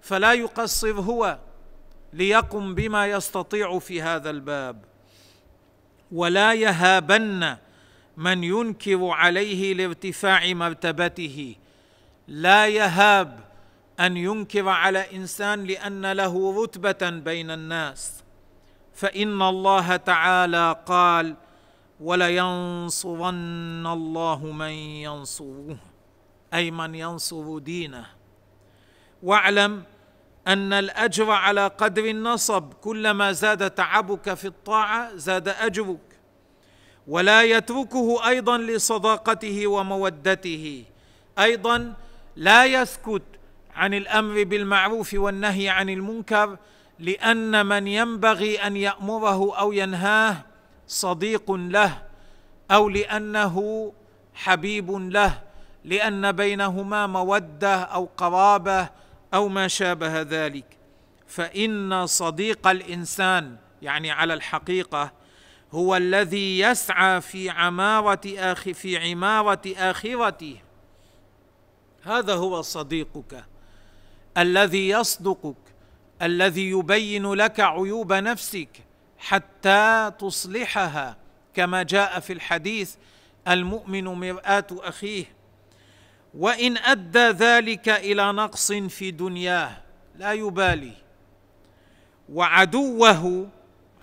فلا 0.02 0.34
يقصر 0.34 0.92
هو 1.02 1.40
ليقم 2.14 2.76
بما 2.76 3.08
يستطيع 3.08 3.80
في 3.80 4.02
هذا 4.02 4.30
الباب. 4.30 4.86
ولا 6.12 6.54
يهابن 6.54 7.58
من 8.18 8.44
ينكر 8.44 9.08
عليه 9.08 9.74
لارتفاع 9.74 10.54
مرتبته. 10.54 11.56
لا 12.28 12.68
يهاب 12.68 13.47
أن 14.00 14.18
ينكر 14.18 14.70
على 14.70 15.16
إنسان 15.16 15.64
لأن 15.64 16.12
له 16.12 16.64
رتبة 16.64 17.10
بين 17.10 17.52
الناس. 17.52 18.24
فإن 18.94 19.42
الله 19.42 19.96
تعالى 19.96 20.76
قال 20.86 21.36
ولينصرن 22.00 23.88
الله 23.88 24.46
من 24.46 24.72
ينصره. 25.06 25.78
أي 26.54 26.72
من 26.72 26.96
ينصر 26.96 27.58
دينه. 27.58 28.06
واعلم 29.24 29.84
أن 30.48 30.74
الأجر 30.74 31.32
على 31.32 31.68
قدر 31.68 32.06
النصب 32.06 32.74
كلما 32.74 33.32
زاد 33.32 33.72
تعبك 33.72 34.34
في 34.34 34.48
الطاعة 34.48 35.16
زاد 35.16 35.48
أجرك. 35.48 36.20
ولا 37.08 37.44
يتركه 37.44 38.28
أيضا 38.28 38.58
لصداقته 38.58 39.68
ومودته. 39.68 40.84
أيضا 41.40 41.94
لا 42.36 42.66
يسكت 42.66 43.22
عن 43.78 43.94
الأمر 43.94 44.44
بالمعروف 44.44 45.14
والنهي 45.14 45.70
عن 45.70 45.90
المنكر 45.90 46.58
لأن 47.00 47.66
من 47.66 47.88
ينبغي 47.88 48.68
أن 48.68 48.78
يأمره 48.78 49.58
أو 49.58 49.72
ينهاه 49.72 50.38
صديق 50.88 51.52
له 51.52 52.04
أو 52.72 52.90
لأنه 52.90 53.94
حبيب 54.34 54.92
له 54.92 55.42
لأن 55.84 56.32
بينهما 56.32 57.08
مودة 57.08 57.76
أو 57.76 58.10
قرابة 58.18 58.90
أو 59.34 59.48
ما 59.48 59.68
شابه 59.68 60.22
ذلك. 60.22 60.78
فإن 61.28 62.06
صديق 62.06 62.68
الإنسان 62.68 63.58
يعني 63.82 64.12
على 64.12 64.34
الحقيقة 64.34 65.12
هو 65.72 65.96
الذي 65.96 66.60
يسعى 66.60 67.22
في 67.22 67.50
عمارة 67.50 68.22
آخ 68.38 68.62
في 68.62 68.98
عمارة 69.12 69.62
آخرته. 69.78 70.56
هذا 72.04 72.34
هو 72.34 72.62
صديقك. 72.62 73.46
الذي 74.38 74.90
يصدقك 74.90 75.56
الذي 76.22 76.70
يبين 76.70 77.34
لك 77.34 77.60
عيوب 77.60 78.14
نفسك 78.14 78.70
حتى 79.18 80.12
تصلحها 80.20 81.18
كما 81.54 81.84
جاء 81.84 82.20
في 82.20 82.34
الحديث 82.34 82.96
المؤمن 83.48 84.04
مرآة 84.04 84.68
أخيه 84.72 85.26
وإن 86.34 86.78
أدى 86.78 87.20
ذلك 87.30 87.90
إلى 87.90 88.32
نقص 88.32 88.72
في 88.72 89.12
دنياه 89.12 89.78
لا 90.16 90.34
يبالي. 90.34 90.94
وعدوه 92.30 93.50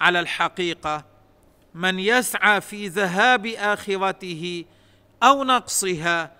على 0.01 0.21
الحقيقة 0.21 1.05
من 1.75 1.99
يسعى 1.99 2.61
في 2.61 2.89
ذهاب 2.89 3.47
آخرته 3.47 4.65
أو 5.23 5.45
نقصها 5.45 6.33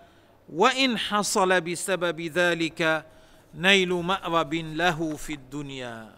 وإن 0.53 0.99
حصل 0.99 1.61
بسبب 1.61 2.21
ذلك 2.21 3.07
نيل 3.57 3.93
مأرب 3.93 4.55
له 4.55 5.17
في 5.17 5.33
الدنيا. 5.33 6.15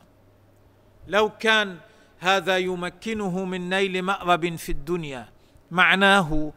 لو 1.08 1.28
كان 1.28 1.78
هذا 2.18 2.58
يمكنه 2.58 3.44
من 3.44 3.68
نيل 3.68 4.02
مأرب 4.02 4.56
في 4.56 4.72
الدنيا 4.72 5.28
معناه 5.70 6.52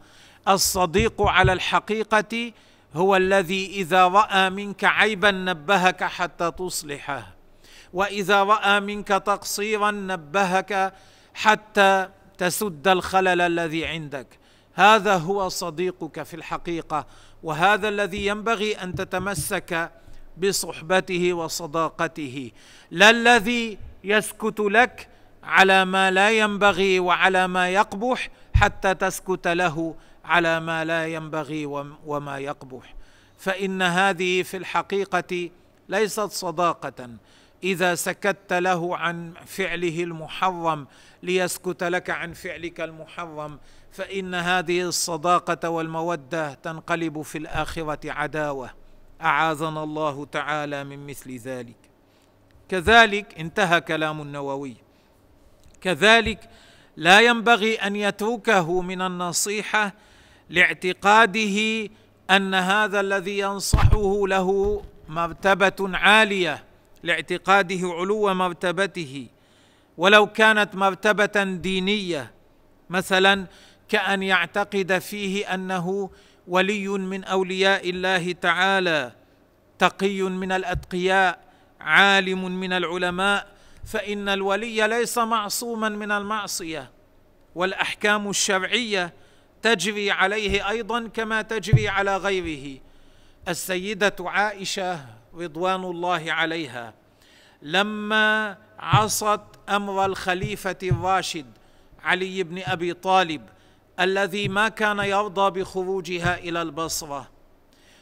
الصديق 0.48 1.22
على 1.22 1.52
الحقيقة 1.52 2.52
هو 2.94 3.16
الذي 3.16 3.66
إذا 3.66 4.08
رأى 4.08 4.50
منك 4.50 4.84
عيبا 4.84 5.30
نبهك 5.30 6.04
حتى 6.04 6.50
تصلحه 6.50 7.34
وإذا 7.92 8.42
رأى 8.42 8.80
منك 8.80 9.08
تقصيرا 9.08 9.90
نبهك 9.90 10.94
حتى 11.34 12.08
تسد 12.38 12.88
الخلل 12.88 13.40
الذي 13.40 13.86
عندك. 13.86 14.38
هذا 14.74 15.16
هو 15.16 15.48
صديقك 15.48 16.22
في 16.22 16.34
الحقيقة 16.34 17.06
وهذا 17.42 17.88
الذي 17.88 18.26
ينبغي 18.26 18.74
أن 18.74 18.94
تتمسك 18.94 19.90
بصحبته 20.40 21.32
وصداقته. 21.32 22.50
لا 22.90 23.10
الذي 23.10 23.78
يسكت 24.04 24.60
لك 24.60 25.08
على 25.42 25.84
ما 25.84 26.10
لا 26.10 26.30
ينبغي 26.30 27.00
وعلى 27.00 27.48
ما 27.48 27.68
يقبح 27.68 28.30
حتى 28.54 28.94
تسكت 28.94 29.48
له 29.48 29.94
على 30.24 30.60
ما 30.60 30.84
لا 30.84 31.06
ينبغي 31.06 31.66
وما 32.06 32.38
يقبح. 32.38 32.94
فإن 33.38 33.82
هذه 33.82 34.42
في 34.42 34.56
الحقيقة 34.56 35.50
ليست 35.88 36.30
صداقة. 36.30 37.10
إذا 37.64 37.94
سكت 37.94 38.52
له 38.52 38.96
عن 38.96 39.34
فعله 39.46 40.02
المحرم 40.02 40.86
ليسكت 41.22 41.84
لك 41.84 42.10
عن 42.10 42.32
فعلك 42.32 42.80
المحرم 42.80 43.58
فإن 43.92 44.34
هذه 44.34 44.82
الصداقة 44.82 45.68
والمودة 45.70 46.54
تنقلب 46.54 47.22
في 47.22 47.38
الآخرة 47.38 48.12
عداوة. 48.12 48.79
أعاذنا 49.22 49.82
الله 49.82 50.24
تعالى 50.24 50.84
من 50.84 51.06
مثل 51.06 51.36
ذلك. 51.36 51.76
كذلك 52.68 53.38
انتهى 53.38 53.80
كلام 53.80 54.20
النووي. 54.20 54.76
كذلك 55.80 56.50
لا 56.96 57.20
ينبغي 57.20 57.74
أن 57.74 57.96
يتركه 57.96 58.80
من 58.80 59.02
النصيحة 59.02 59.92
لاعتقاده 60.50 61.88
أن 62.30 62.54
هذا 62.54 63.00
الذي 63.00 63.38
ينصحه 63.38 64.26
له 64.26 64.82
مرتبة 65.08 65.96
عالية 65.96 66.64
لاعتقاده 67.02 67.88
علو 67.88 68.34
مرتبته. 68.34 69.26
ولو 69.98 70.26
كانت 70.26 70.74
مرتبة 70.74 71.44
دينية 71.44 72.30
مثلا 72.90 73.46
كأن 73.88 74.22
يعتقد 74.22 74.98
فيه 74.98 75.54
أنه 75.54 76.10
ولي 76.50 76.88
من 76.88 77.24
أولياء 77.24 77.90
الله 77.90 78.32
تعالى 78.32 79.12
تقي 79.78 80.22
من 80.22 80.52
الأتقياء 80.52 81.38
عالم 81.80 82.60
من 82.60 82.72
العلماء 82.72 83.46
فإن 83.84 84.28
الولي 84.28 84.88
ليس 84.88 85.18
معصوما 85.18 85.88
من 85.88 86.12
المعصية. 86.12 86.90
والأحكام 87.54 88.30
الشرعية 88.30 89.12
تجري 89.62 90.10
عليه 90.10 90.68
أيضا 90.68 91.08
كما 91.08 91.42
تجري 91.42 91.88
على 91.88 92.16
غيره. 92.16 92.80
السيدة 93.48 94.16
عائشة 94.20 95.00
رضوان 95.34 95.84
الله 95.84 96.32
عليها 96.32 96.94
لما 97.62 98.56
عصت 98.78 99.40
أمر 99.68 100.04
الخليفة 100.04 100.78
الراشد 100.82 101.46
علي 102.04 102.42
بن 102.42 102.62
أبي 102.66 102.94
طالب 102.94 103.42
الذي 104.00 104.48
ما 104.48 104.68
كان 104.68 104.98
يرضى 104.98 105.60
بخروجها 105.60 106.38
إلى 106.38 106.62
البصرة. 106.62 107.30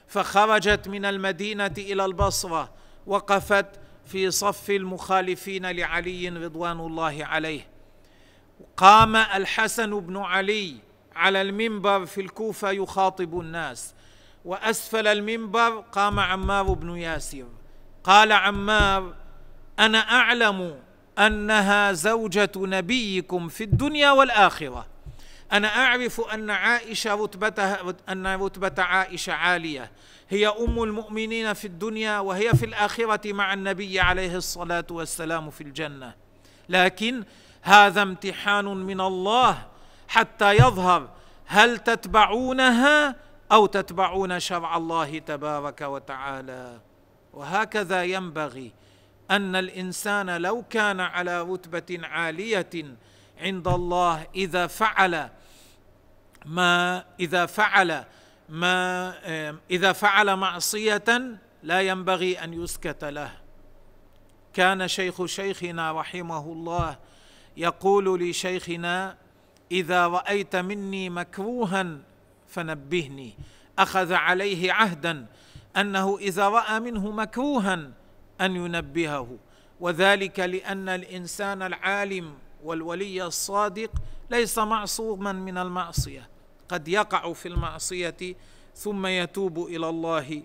فخرجت 0.08 0.88
من 0.88 1.04
المدينة 1.04 1.74
إلى 1.78 2.04
البصرة 2.04 2.70
وقفت 3.06 3.66
في 4.06 4.30
صف 4.30 4.70
المخالفين 4.70 5.70
لعلي 5.70 6.28
رضوان 6.28 6.80
الله 6.80 7.24
عليه. 7.24 7.68
قام 8.76 9.16
الحسن 9.16 10.00
بن 10.00 10.16
علي 10.16 10.76
على 11.16 11.42
المنبر 11.42 12.06
في 12.06 12.20
الكوفة 12.20 12.70
يخاطب 12.70 13.40
الناس. 13.40 13.94
وأسفل 14.44 15.06
المنبر 15.06 15.84
قام 15.92 16.20
عمار 16.20 16.72
بن 16.72 16.96
ياسر. 16.96 17.46
قال 18.04 18.32
عمار 18.32 19.14
أنا 19.78 19.98
أعلم 19.98 20.78
أنها 21.18 21.92
زوجة 21.92 22.52
نبيكم 22.56 23.48
في 23.48 23.64
الدنيا 23.64 24.10
والآخرة. 24.10 24.86
أنا 25.52 25.68
أعرف 25.68 26.20
أن 26.20 26.50
عائشة 26.50 27.14
رتبتها 27.14 27.94
أن 28.08 28.26
رتبة 28.26 28.82
عائشة 28.82 29.32
عالية. 29.32 29.90
هي 30.28 30.48
أم 30.48 30.82
المؤمنين 30.82 31.52
في 31.52 31.66
الدنيا 31.66 32.18
وهي 32.18 32.54
في 32.54 32.66
الآخرة 32.66 33.32
مع 33.32 33.52
النبي 33.52 34.00
عليه 34.00 34.36
الصلاة 34.36 34.84
والسلام 34.90 35.50
في 35.50 35.60
الجنة. 35.60 36.14
لكن 36.68 37.24
هذا 37.62 38.02
امتحان 38.02 38.64
من 38.64 39.00
الله 39.00 39.66
حتى 40.08 40.56
يظهر 40.56 41.08
هل 41.46 41.78
تتبعونها 41.78 43.16
أو 43.52 43.66
تتبعون 43.66 44.40
شرع 44.40 44.76
الله 44.76 45.18
تبارك 45.18 45.80
وتعالى. 45.80 46.80
وهكذا 47.32 48.04
ينبغي 48.04 48.72
أن 49.30 49.56
الإنسان 49.56 50.36
لو 50.36 50.64
كان 50.70 51.00
على 51.00 51.42
رتبة 51.42 52.00
عالية 52.02 52.96
عند 53.40 53.68
الله 53.68 54.26
إذا 54.34 54.66
فعل 54.66 55.28
ما 56.46 57.04
إذا 57.20 57.46
فعل 57.46 58.04
ما 58.48 59.14
إذا 59.70 59.92
فعل 59.92 60.36
معصية 60.36 61.38
لا 61.62 61.80
ينبغي 61.80 62.44
أن 62.44 62.62
يسكت 62.62 63.04
له. 63.04 63.32
كان 64.54 64.88
شيخ 64.88 65.24
شيخنا 65.24 65.92
رحمه 65.92 66.52
الله 66.52 66.98
يقول 67.56 68.30
لشيخنا 68.30 69.16
إذا 69.72 70.06
رأيت 70.06 70.56
مني 70.56 71.10
مكروها 71.10 71.98
فنبهني. 72.48 73.34
أخذ 73.78 74.12
عليه 74.12 74.72
عهدا 74.72 75.26
أنه 75.76 76.18
إذا 76.18 76.48
رأى 76.48 76.80
منه 76.80 77.10
مكروها 77.10 77.90
أن 78.40 78.56
ينبهه. 78.56 79.38
وذلك 79.80 80.40
لأن 80.40 80.88
الإنسان 80.88 81.62
العالم 81.62 82.34
والولي 82.64 83.26
الصادق 83.26 83.90
ليس 84.30 84.58
معصوما 84.58 85.32
من 85.32 85.58
المعصية 85.58 86.28
قد 86.68 86.88
يقع 86.88 87.32
في 87.32 87.48
المعصية 87.48 88.36
ثم 88.74 89.06
يتوب 89.06 89.66
إلى 89.66 89.88
الله 89.88 90.42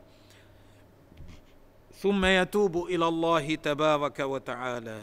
ثم 2.01 2.25
يتوب 2.25 2.85
إلى 2.85 3.07
الله 3.07 3.55
تبارك 3.55 4.19
وتعالى. 4.19 5.01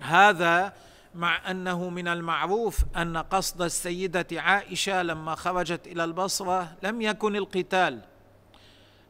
هذا 0.00 0.72
مع 1.14 1.50
أنه 1.50 1.88
من 1.88 2.08
المعروف 2.08 2.84
أن 2.96 3.16
قصد 3.16 3.62
السيدة 3.62 4.26
عائشة 4.32 5.02
لما 5.02 5.34
خرجت 5.34 5.86
إلى 5.86 6.04
البصرة 6.04 6.72
لم 6.82 7.02
يكن 7.02 7.36
القتال 7.36 8.00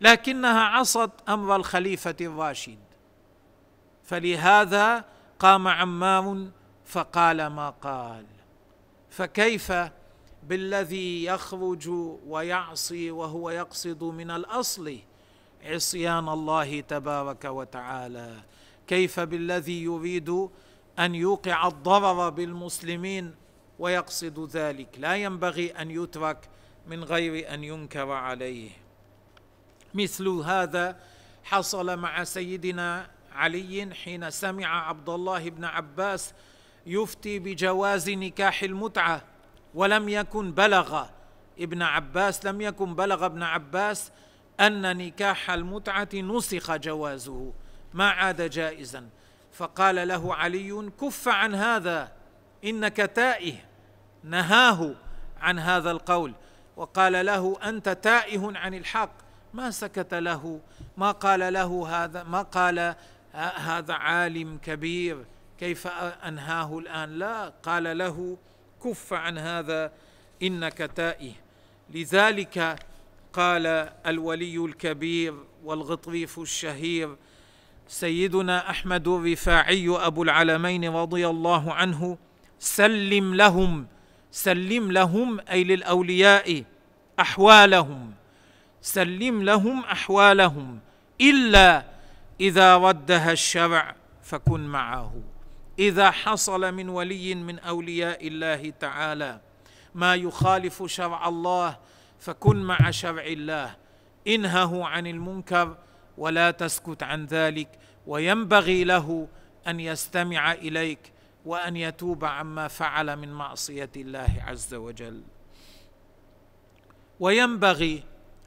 لكنها 0.00 0.60
عصت 0.60 1.10
أمر 1.28 1.56
الخليفة 1.56 2.16
الراشد. 2.20 2.78
فلهذا 4.04 5.04
قام 5.38 5.68
عمار 5.68 6.46
فقال 6.90 7.46
ما 7.46 7.70
قال. 7.70 8.26
فكيف 9.10 9.72
بالذي 10.42 11.24
يخرج 11.24 11.88
ويعصي 12.26 13.10
وهو 13.10 13.50
يقصد 13.50 14.04
من 14.04 14.30
الأصل 14.30 14.98
عصيان 15.64 16.28
الله 16.28 16.80
تبارك 16.80 17.44
وتعالى؟ 17.44 18.36
كيف 18.86 19.20
بالذي 19.20 19.82
يريد 19.82 20.48
أن 20.98 21.14
يوقع 21.14 21.66
الضرر 21.66 22.28
بالمسلمين 22.30 23.34
ويقصد 23.78 24.56
ذلك؟ 24.56 24.88
لا 24.98 25.16
ينبغي 25.16 25.70
أن 25.70 25.90
يترك 25.90 26.48
من 26.86 27.04
غير 27.04 27.54
أن 27.54 27.64
ينكر 27.64 28.10
عليه. 28.10 28.70
مثل 29.94 30.28
هذا 30.28 31.00
حصل 31.44 31.96
مع 31.96 32.24
سيدنا 32.24 33.10
علي 33.32 33.94
حين 33.94 34.30
سمع 34.30 34.88
عبد 34.88 35.08
الله 35.08 35.50
بن 35.50 35.64
عباس 35.64 36.34
يفتي 36.90 37.38
بجواز 37.38 38.10
نكاح 38.10 38.62
المتعة 38.62 39.22
ولم 39.74 40.08
يكن 40.08 40.52
بلغ. 40.52 41.04
ابن 41.58 41.82
عباس 41.82 42.46
لم 42.46 42.60
يكن 42.60 42.94
بلغ 42.94 43.26
ابن 43.26 43.42
عباس 43.42 44.12
أن 44.60 44.96
نكاح 44.96 45.50
المتعة 45.50 46.08
نسخ 46.14 46.76
جوازه 46.76 47.52
ما 47.94 48.10
عاد 48.10 48.50
جائزا. 48.50 49.08
فقال 49.52 50.08
له 50.08 50.34
علي 50.34 50.90
كف 51.00 51.28
عن 51.28 51.54
هذا 51.54 52.12
إنك 52.64 52.96
تائه. 52.96 53.54
نهاه 54.24 54.94
عن 55.40 55.58
هذا 55.58 55.90
القول. 55.90 56.32
وقال 56.76 57.26
له 57.26 57.56
أنت 57.64 57.88
تائه 57.88 58.52
عن 58.54 58.74
الحق. 58.74 59.12
ما 59.54 59.70
سكت 59.70 60.14
له. 60.14 60.60
ما 60.96 61.10
قال 61.10 61.52
له 61.52 61.88
هذا 61.88 62.22
ما 62.22 62.42
قال 62.42 62.94
هذا 63.56 63.94
عالم 63.94 64.58
كبير. 64.62 65.24
كيف 65.60 65.86
أنهاه 66.26 66.78
الآن؟ 66.78 67.18
لا 67.18 67.48
قال 67.48 67.98
له 67.98 68.38
كف 68.84 69.12
عن 69.12 69.38
هذا 69.38 69.92
إنك 70.42 70.90
تائه. 70.96 71.32
لذلك 71.90 72.78
قال 73.32 73.66
الولي 74.06 74.56
الكبير 74.56 75.34
والغطريف 75.64 76.38
الشهير 76.38 77.16
سيدنا 77.88 78.70
أحمد 78.70 79.08
الرفاعي 79.08 79.88
أبو 79.88 80.22
العلمين 80.22 80.84
رضي 80.96 81.28
الله 81.28 81.72
عنه 81.72 82.18
سلم 82.58 83.34
لهم 83.34 83.86
سلم 84.30 84.92
لهم 84.92 85.40
أي 85.40 85.64
للأولياء 85.64 86.64
أحوالهم 87.20 88.14
سلم 88.82 89.42
لهم 89.42 89.84
أحوالهم 89.84 90.80
إلا 91.20 91.84
إذا 92.40 92.76
ردها 92.76 93.32
الشرع 93.32 93.94
فكن 94.22 94.60
معه. 94.60 95.29
إذا 95.80 96.10
حصل 96.10 96.74
من 96.74 96.88
ولي 96.88 97.34
من 97.34 97.58
أولياء 97.58 98.26
الله 98.26 98.70
تعالى 98.70 99.40
ما 99.94 100.14
يخالف 100.14 100.82
شرع 100.86 101.28
الله 101.28 101.78
فكن 102.18 102.56
مع 102.56 102.90
شرع 102.90 103.24
الله. 103.24 103.76
انهه 104.26 104.84
عن 104.84 105.06
المنكر 105.06 105.76
ولا 106.18 106.50
تسكت 106.50 107.02
عن 107.02 107.26
ذلك 107.26 107.68
وينبغي 108.06 108.84
له 108.84 109.28
أن 109.66 109.80
يستمع 109.80 110.52
إليك 110.52 111.12
وأن 111.44 111.76
يتوب 111.76 112.24
عما 112.24 112.68
فعل 112.68 113.16
من 113.16 113.32
معصية 113.32 113.90
الله 113.96 114.44
عز 114.46 114.74
وجل. 114.74 115.22
وينبغي 117.20 118.02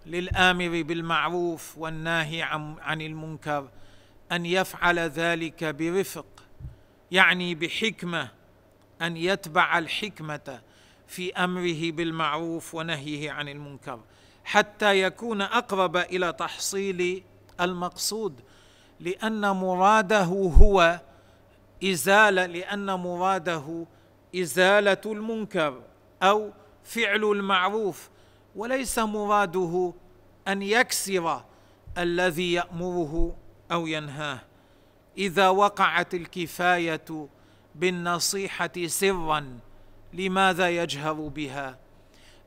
للآمر 0.05 0.81
بالمعروف 0.81 1.77
والناهي 1.77 2.41
عن, 2.41 3.01
المنكر 3.01 3.69
أن 4.31 4.45
يفعل 4.45 4.99
ذلك 4.99 5.63
برفق 5.63 6.25
يعني 7.13 7.55
بحكمة 7.55 8.29
أن 9.01 9.17
يتبع 9.17 9.77
الحكمة 9.77 10.61
في 11.07 11.33
أمره 11.33 11.91
بالمعروف 11.91 12.75
ونهيه 12.75 13.31
عن 13.31 13.49
المنكر 13.49 13.99
حتى 14.43 15.01
يكون 15.01 15.41
أقرب 15.41 15.97
إلى 15.97 16.33
تحصيل 16.33 17.23
المقصود 17.61 18.41
لأن 18.99 19.49
مراده 19.49 20.23
هو 20.23 21.01
إزالة 21.83 22.45
لأن 22.45 22.85
مراده 22.85 23.85
إزالة 24.35 25.01
المنكر 25.05 25.81
أو 26.23 26.51
فعل 26.83 27.23
المعروف 27.23 28.09
وليس 28.55 28.99
مراده 28.99 29.93
أن 30.47 30.61
يكسر 30.61 31.43
الذي 31.97 32.53
يأمره 32.53 33.35
أو 33.71 33.87
ينهاه. 33.87 34.39
إذا 35.17 35.49
وقعت 35.49 36.13
الكفاية 36.13 37.27
بالنصيحة 37.75 38.71
سرا 38.85 39.59
لماذا 40.13 40.69
يجهر 40.69 41.13
بها؟ 41.13 41.77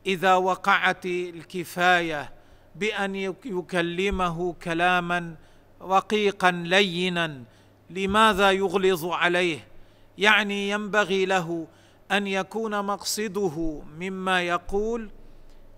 إذا 0.07 0.35
وقعت 0.35 1.07
الكفاية 1.07 2.33
بأن 2.75 3.15
يكلمه 3.45 4.53
كلاما 4.53 5.35
رقيقا 5.83 6.51
لينا 6.51 7.43
لماذا 7.91 8.51
يغلظ 8.51 9.07
عليه؟ 9.07 9.69
يعني 10.19 10.71
ينبغي 10.71 11.27
له 11.27 11.67
أن 12.13 12.27
يكون 12.27 12.85
مقصده 12.85 13.83
مما 13.99 14.43
يقول 14.43 15.11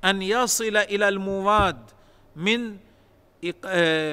أن 0.04 0.22
يصل 0.22 0.76
إلى 0.76 1.08
المراد 1.08 1.90
من 2.36 2.76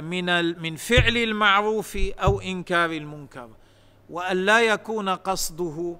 من 0.01 0.59
من 0.61 0.75
فعل 0.75 1.17
المعروف 1.17 1.97
أو 1.97 2.41
إنكار 2.41 2.91
المنكر. 2.91 3.49
وأن 4.09 4.37
لا 4.37 4.61
يكون 4.61 5.09
قصده 5.09 5.97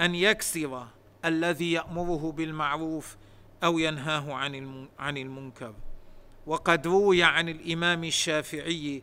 أن 0.00 0.14
يكسر 0.14 0.86
الذي 1.24 1.72
يأمره 1.72 2.32
بالمعروف 2.32 3.16
أو 3.64 3.78
ينهاه 3.78 4.34
عن 4.34 4.88
عن 4.98 5.16
المنكر. 5.16 5.74
وقد 6.46 6.86
روي 6.86 7.22
عن 7.22 7.48
الإمام 7.48 8.04
الشافعي 8.04 9.02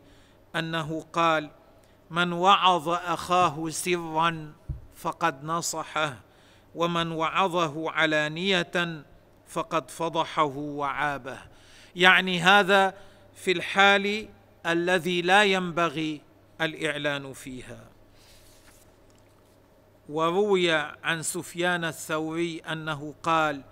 أنه 0.56 1.00
قال 1.12 1.50
من 2.10 2.32
وعظ 2.32 2.88
أخاه 2.88 3.68
سرا 3.68 4.52
فقد 4.94 5.44
نصحه 5.44 6.16
ومن 6.74 7.12
وعظه 7.12 7.90
علانية 7.90 9.04
فقد 9.46 9.90
فضحه 9.90 10.56
وعابه. 10.56 11.38
يعني 11.96 12.40
هذا 12.40 12.94
في 13.34 13.52
الحال 13.52 14.28
الذي 14.66 15.22
لا 15.22 15.44
ينبغي 15.44 16.20
الإعلان 16.60 17.32
فيها. 17.32 17.84
وروي 20.08 20.70
عن 21.04 21.22
سفيان 21.22 21.84
الثوري 21.84 22.58
أنه 22.58 23.14
قال 23.22 23.62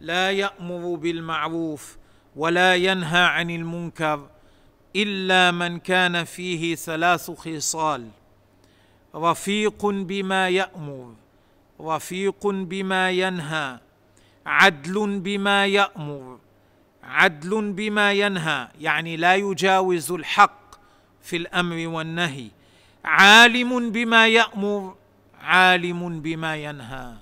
لا 0.00 0.30
يأمر 0.30 0.94
بالمعروف 0.94 1.96
ولا 2.36 2.74
ينهى 2.74 3.24
عن 3.24 3.50
المنكر 3.50 4.28
إلا 4.96 5.50
من 5.50 5.78
كان 5.78 6.24
فيه 6.24 6.74
ثلاث 6.74 7.30
خصال 7.30 8.08
رفيق 9.14 9.86
بما 9.86 10.48
يأمر 10.48 11.14
رفيق 11.80 12.46
بما 12.46 13.10
ينهى 13.10 13.78
عدل 14.46 15.20
بما 15.20 15.66
يأمر 15.66 16.38
عدل 17.04 17.72
بما 17.72 18.12
ينهى 18.12 18.68
يعني 18.80 19.16
لا 19.16 19.34
يجاوز 19.34 20.12
الحق 20.12 20.74
في 21.22 21.36
الأمر 21.36 21.88
والنهي. 21.88 22.48
عالم 23.04 23.90
بما 23.90 24.28
يأمر 24.28 24.94
عالم 25.40 26.20
بما 26.20 26.56
ينهى. 26.56 27.12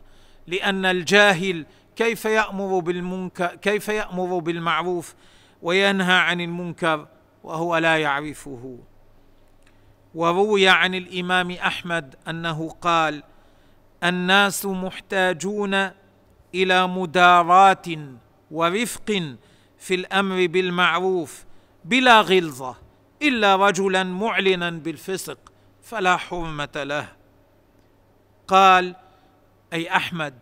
لأن 0.47 0.85
الجاهل 0.87 1.66
كيف 1.97 2.25
يأمر 2.25 2.79
بالمنكر 2.79 3.47
كيف 3.47 3.88
يأمر 3.88 4.38
بالمعروف 4.38 5.14
وينهى 5.62 6.14
عن 6.18 6.40
المنكر 6.40 7.07
وهو 7.45 7.77
لا 7.77 7.99
يعرفه. 7.99 8.79
وروي 10.14 10.68
عن 10.68 10.95
الإمام 10.95 11.51
أحمد 11.51 12.14
أنه 12.29 12.68
قال 12.68 13.23
الناس 14.05 14.66
محتاجون 14.66 15.90
إلى 16.55 16.87
مدارات 16.87 17.87
ورفق 18.51 19.37
في 19.83 19.95
الأمر 19.95 20.47
بالمعروف 20.47 21.45
بلا 21.85 22.21
غلظة 22.21 22.77
إلا 23.23 23.57
رجلا 23.57 24.05
معلنا 24.05 24.71
بالفسق 24.71 25.38
فلا 25.83 26.16
حرمة 26.16 26.68
له. 26.77 27.09
قال 28.49 28.97
أي 29.73 29.97
أحمد 29.97 30.35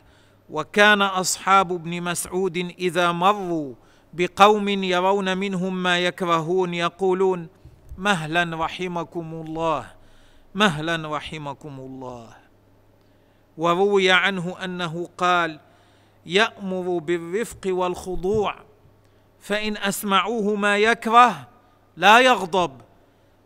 وكان 0.50 1.02
أصحاب 1.02 1.72
ابن 1.72 2.02
مسعود 2.02 2.56
إذا 2.56 3.12
مروا 3.12 3.74
بقوم 4.12 4.68
يرون 4.68 5.38
منهم 5.38 5.82
ما 5.82 5.98
يكرهون 5.98 6.74
يقولون 6.74 7.48
مهلا 7.98 8.64
رحمكم 8.64 9.34
الله 9.34 9.86
مهلا 10.54 11.16
رحمكم 11.16 11.80
الله. 11.80 12.36
وروي 13.58 14.10
عنه 14.10 14.64
أنه 14.64 15.08
قال 15.18 15.60
يأمر 16.26 16.98
بالرفق 16.98 17.60
والخضوع 17.66 18.69
فإن 19.40 19.76
أسمعوه 19.76 20.54
ما 20.54 20.78
يكره 20.78 21.48
لا 21.96 22.20
يغضب 22.20 22.80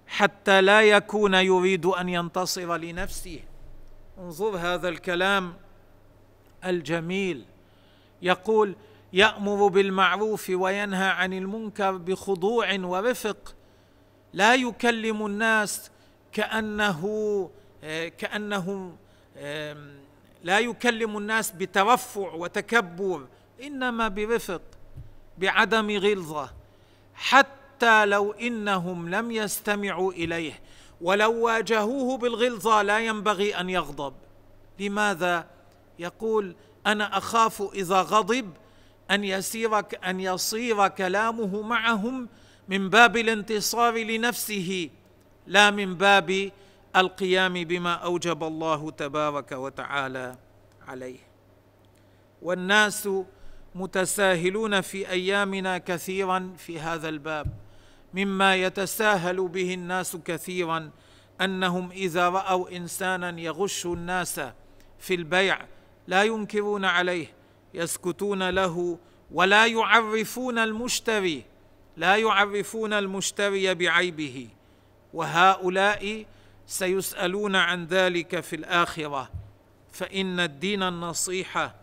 حتى 0.06 0.60
لا 0.60 0.82
يكون 0.82 1.34
يريد 1.34 1.86
أن 1.86 2.08
ينتصر 2.08 2.76
لنفسه. 2.76 3.40
انظر 4.18 4.56
هذا 4.56 4.88
الكلام 4.88 5.54
الجميل. 6.64 7.44
يقول 8.22 8.76
يأمر 9.12 9.68
بالمعروف 9.68 10.50
وينهى 10.50 11.08
عن 11.08 11.32
المنكر 11.32 11.96
بخضوع 11.96 12.74
ورفق. 12.80 13.54
لا 14.32 14.54
يكلم 14.54 15.26
الناس 15.26 15.90
كأنه 16.32 17.50
كانه 18.18 18.96
لا 20.42 20.58
يكلم 20.58 21.18
الناس 21.18 21.50
بترفع 21.50 22.32
وتكبر 22.32 23.26
إنما 23.62 24.08
برفق. 24.08 24.62
بعدم 25.38 25.90
غلظة 25.90 26.50
حتى 27.14 28.06
لو 28.06 28.32
إنهم 28.32 29.08
لم 29.08 29.30
يستمعوا 29.30 30.12
إليه 30.12 30.60
ولو 31.00 31.44
واجهوه 31.44 32.18
بالغلظة 32.18 32.82
لا 32.82 32.98
ينبغي 32.98 33.60
أن 33.60 33.70
يغضب. 33.70 34.14
لماذا؟ 34.78 35.46
يقول 35.98 36.54
أنا 36.86 37.18
أخاف 37.18 37.62
إذا 37.74 38.02
غضب 38.02 38.50
أن 39.10 39.24
يسير 39.24 39.78
أن 40.04 40.20
يصير 40.20 40.88
كلامه 40.88 41.62
معهم 41.62 42.28
من 42.68 42.90
باب 42.90 43.16
الانتصار 43.16 43.94
لنفسه 43.94 44.90
لا 45.46 45.70
من 45.70 45.94
باب 45.94 46.50
القيام 46.96 47.52
بما 47.52 47.94
أوجب 47.94 48.44
الله 48.44 48.90
تبارك 48.90 49.52
وتعالى 49.52 50.36
عليه. 50.88 51.18
والناس 52.42 53.08
متساهلون 53.74 54.80
في 54.80 55.10
أيامنا 55.10 55.78
كثيرا 55.78 56.52
في 56.58 56.80
هذا 56.80 57.08
الباب. 57.08 57.46
مما 58.14 58.56
يتساهل 58.56 59.48
به 59.48 59.74
الناس 59.74 60.16
كثيرا 60.16 60.90
أنهم 61.40 61.90
إذا 61.90 62.28
رأوا 62.28 62.76
انسانا 62.76 63.40
يغش 63.40 63.86
الناس 63.86 64.40
في 64.98 65.14
البيع 65.14 65.58
لا 66.06 66.22
ينكرون 66.22 66.84
عليه 66.84 67.26
يسكتون 67.74 68.50
له 68.50 68.98
ولا 69.32 69.66
يعرفون 69.66 70.58
المشتري 70.58 71.44
لا 71.96 72.16
يعرفون 72.16 72.92
المشتري 72.92 73.74
بعيبه. 73.74 74.48
وهؤلاء 75.14 76.24
سيسألون 76.66 77.56
عن 77.56 77.86
ذلك 77.86 78.40
في 78.40 78.56
الآخرة. 78.56 79.30
فإن 79.92 80.40
الدين 80.40 80.82
النصيحة 80.82 81.74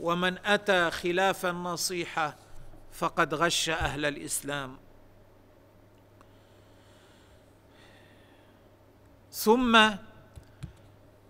ومن 0.00 0.38
أتى 0.44 0.90
خلاف 0.90 1.46
النصيحة 1.46 2.36
فقد 2.92 3.34
غش 3.34 3.68
أهل 3.68 4.04
الإسلام. 4.04 4.76
ثم 9.32 9.90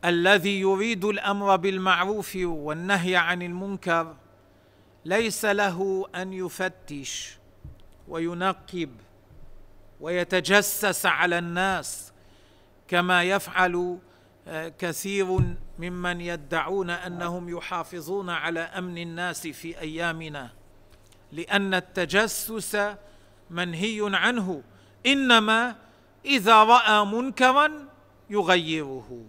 الذي 0.05 0.61
يريد 0.61 1.05
الأمر 1.05 1.57
بالمعروف 1.57 2.37
والنهي 2.37 3.17
عن 3.17 3.43
المنكر 3.43 4.17
ليس 5.05 5.45
له 5.45 6.07
أن 6.15 6.33
يفتش 6.33 7.39
وينقب 8.09 8.91
ويتجسس 10.01 11.07
على 11.07 11.39
الناس 11.39 12.13
كما 12.89 13.23
يفعل 13.25 13.99
كثير 14.79 15.57
ممن 15.79 16.21
يدعون 16.21 16.91
أنهم 16.91 17.49
يحافظون 17.49 18.31
على 18.31 18.61
أمن 18.61 18.99
الناس 18.99 19.47
في 19.47 19.81
أيامنا 19.81 20.51
لأن 21.33 21.75
التجسس 21.75 22.79
منهي 23.51 24.01
عنه 24.03 24.63
إنما 25.07 25.77
إذا 26.25 26.65
رأى 26.65 27.05
منكرا 27.07 27.89
يغيره 28.31 29.25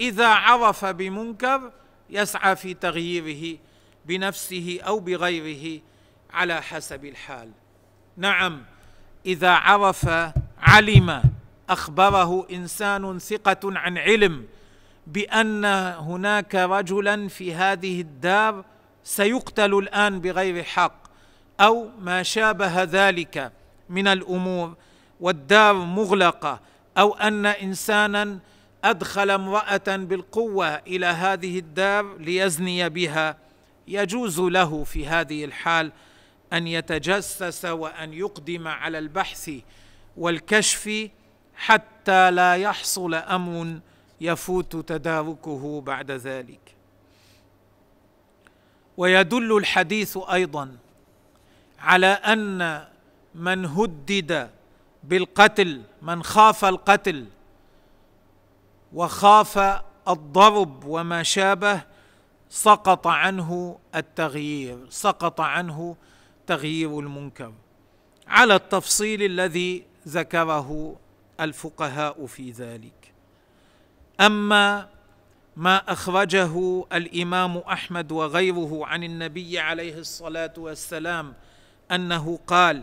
إذا 0.00 0.28
عرف 0.28 0.84
بمنكر 0.84 1.72
يسعى 2.10 2.56
في 2.56 2.74
تغييره 2.74 3.58
بنفسه 4.06 4.78
أو 4.82 5.00
بغيره 5.00 5.80
على 6.30 6.62
حسب 6.62 7.04
الحال. 7.04 7.50
نعم 8.16 8.64
إذا 9.26 9.50
عرف 9.50 10.08
علم. 10.58 11.22
أخبره 11.70 12.46
إنسان 12.50 13.18
ثقة 13.18 13.58
عن 13.64 13.98
علم 13.98 14.44
بأن 15.06 15.64
هناك 15.94 16.54
رجلا 16.54 17.28
في 17.28 17.54
هذه 17.54 18.00
الدار 18.00 18.64
سيقتل 19.04 19.74
الآن 19.74 20.20
بغير 20.20 20.62
حق 20.64 21.06
أو 21.60 21.88
ما 22.00 22.22
شابه 22.22 22.82
ذلك 22.82 23.52
من 23.88 24.08
الأمور 24.08 24.74
والدار 25.20 25.74
مغلقة 25.74 26.60
أو 26.98 27.14
أن 27.14 27.46
انسانا 27.46 28.38
أدخل 28.84 29.30
امرأة 29.30 29.96
بالقوة 29.96 30.68
إلى 30.68 31.06
هذه 31.06 31.58
الدار 31.58 32.16
ليزني 32.18 32.88
بها. 32.88 33.36
يجوز 33.88 34.40
له 34.40 34.84
في 34.84 35.06
هذه 35.06 35.44
الحال 35.44 35.92
أن 36.52 36.66
يتجسس 36.66 37.64
وأن 37.64 38.12
يقدم 38.12 38.68
على 38.68 38.98
البحث 38.98 39.50
والكشف 40.16 41.08
حتى 41.56 42.30
لا 42.30 42.56
يحصل 42.56 43.14
أمر 43.14 43.80
يفوت 44.20 44.76
تداركه 44.76 45.80
بعد 45.80 46.10
ذلك. 46.10 46.60
ويدل 48.96 49.56
الحديث 49.56 50.18
أيضا 50.32 50.76
على 51.78 52.06
أن 52.06 52.84
من 53.34 53.66
هدد 53.66 54.50
بالقتل 55.04 55.82
من 56.02 56.22
خاف 56.22 56.64
القتل 56.64 57.26
وخاف 58.92 59.58
الضرب 60.08 60.84
وما 60.84 61.22
شابه 61.22 61.82
سقط 62.50 63.06
عنه 63.06 63.78
التغيير 63.94 64.86
سقط 64.90 65.40
عنه 65.40 65.96
تغيير 66.46 67.00
المنكر. 67.00 67.52
على 68.28 68.54
التفصيل 68.54 69.22
الذي 69.22 69.84
ذكره 70.08 70.96
الفقهاء 71.40 72.26
في 72.26 72.50
ذلك. 72.50 73.12
أما 74.20 74.88
ما 75.56 75.92
أخرجه 75.92 76.84
الإمام 76.92 77.56
أحمد 77.56 78.12
وغيره 78.12 78.86
عن 78.86 79.04
النبي 79.04 79.58
عليه 79.58 79.98
الصلاة 79.98 80.52
والسلام 80.58 81.34
أنه 81.92 82.38
قال 82.46 82.82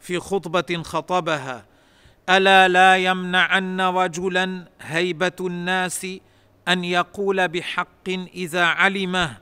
في 0.00 0.18
خطبة 0.18 0.82
خطبها 0.82 1.64
ألا 2.28 2.68
لا 2.68 2.96
يمنعن 2.96 3.80
رجلا 3.80 4.64
هيبة 4.80 5.32
الناس 5.40 6.06
أن 6.68 6.84
يقول 6.84 7.48
بحق 7.48 8.08
إذا 8.34 8.64
علمه 8.64 9.36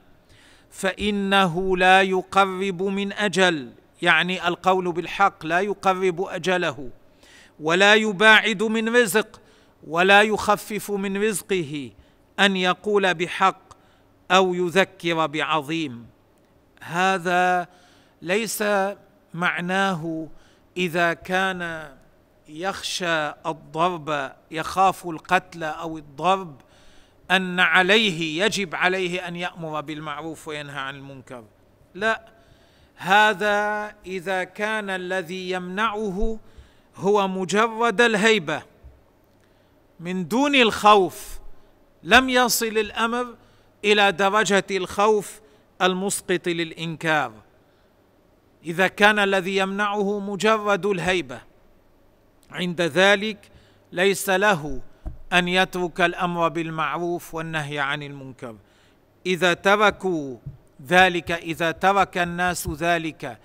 فإنه 0.70 1.76
لا 1.76 2.02
يقرب 2.02 2.82
من 2.82 3.12
أجل. 3.12 3.72
يعني 4.02 4.48
القول 4.48 4.92
بالحق 4.92 5.46
لا 5.46 5.60
يقرب 5.60 6.20
أجله. 6.22 6.90
ولا 7.60 7.94
يباعد 7.94 8.62
من 8.62 8.96
رزق 8.96 9.40
ولا 9.86 10.22
يخفف 10.22 10.90
من 10.90 11.22
رزقه 11.24 11.90
أن 12.40 12.56
يقول 12.56 13.14
بحق 13.14 13.62
أو 14.30 14.54
يذكر 14.54 15.26
بعظيم. 15.26 16.06
هذا 16.82 17.68
ليس 18.22 18.64
معناه 19.34 20.28
إذا 20.76 21.12
كان 21.12 21.92
يخشى 22.48 23.28
الضرب 23.46 24.32
يخاف 24.50 25.06
القتل 25.06 25.64
أو 25.64 25.98
الضرب 25.98 26.60
أن 27.30 27.60
عليه 27.60 28.44
يجب 28.44 28.74
عليه 28.74 29.28
أن 29.28 29.36
يأمر 29.36 29.80
بالمعروف 29.80 30.48
وينهى 30.48 30.78
عن 30.78 30.94
المنكر. 30.94 31.44
لا 31.94 32.22
هذا 32.96 33.94
إذا 34.06 34.44
كان 34.44 34.90
الذي 34.90 35.50
يمنعه 35.50 36.38
هو 36.98 37.28
مجرد 37.28 38.00
الهيبة. 38.00 38.62
من 40.00 40.28
دون 40.28 40.54
الخوف 40.54 41.38
لم 42.02 42.28
يصل 42.28 42.78
الأمر 42.78 43.26
إلى 43.84 44.12
درجة 44.12 44.64
الخوف 44.70 45.40
المسقط 45.82 46.48
للإنكار. 46.48 47.32
إذا 48.64 48.86
كان 48.86 49.18
الذي 49.18 49.56
يمنعه 49.56 50.20
مجرد 50.20 50.86
الهيبة. 50.86 51.40
عند 52.50 52.80
ذلك 52.80 53.38
ليس 53.92 54.30
له 54.30 54.80
أن 55.32 55.48
يترك 55.48 56.00
الأمر 56.00 56.48
بالمعروف 56.48 57.34
والنهي 57.34 57.78
عن 57.78 58.02
المنكر. 58.02 58.56
إذا 59.26 59.54
تركوا 59.54 60.36
ذلك 60.86 61.30
إذا 61.30 61.70
ترك 61.70 62.18
الناس 62.18 62.68
ذلك 62.68 63.38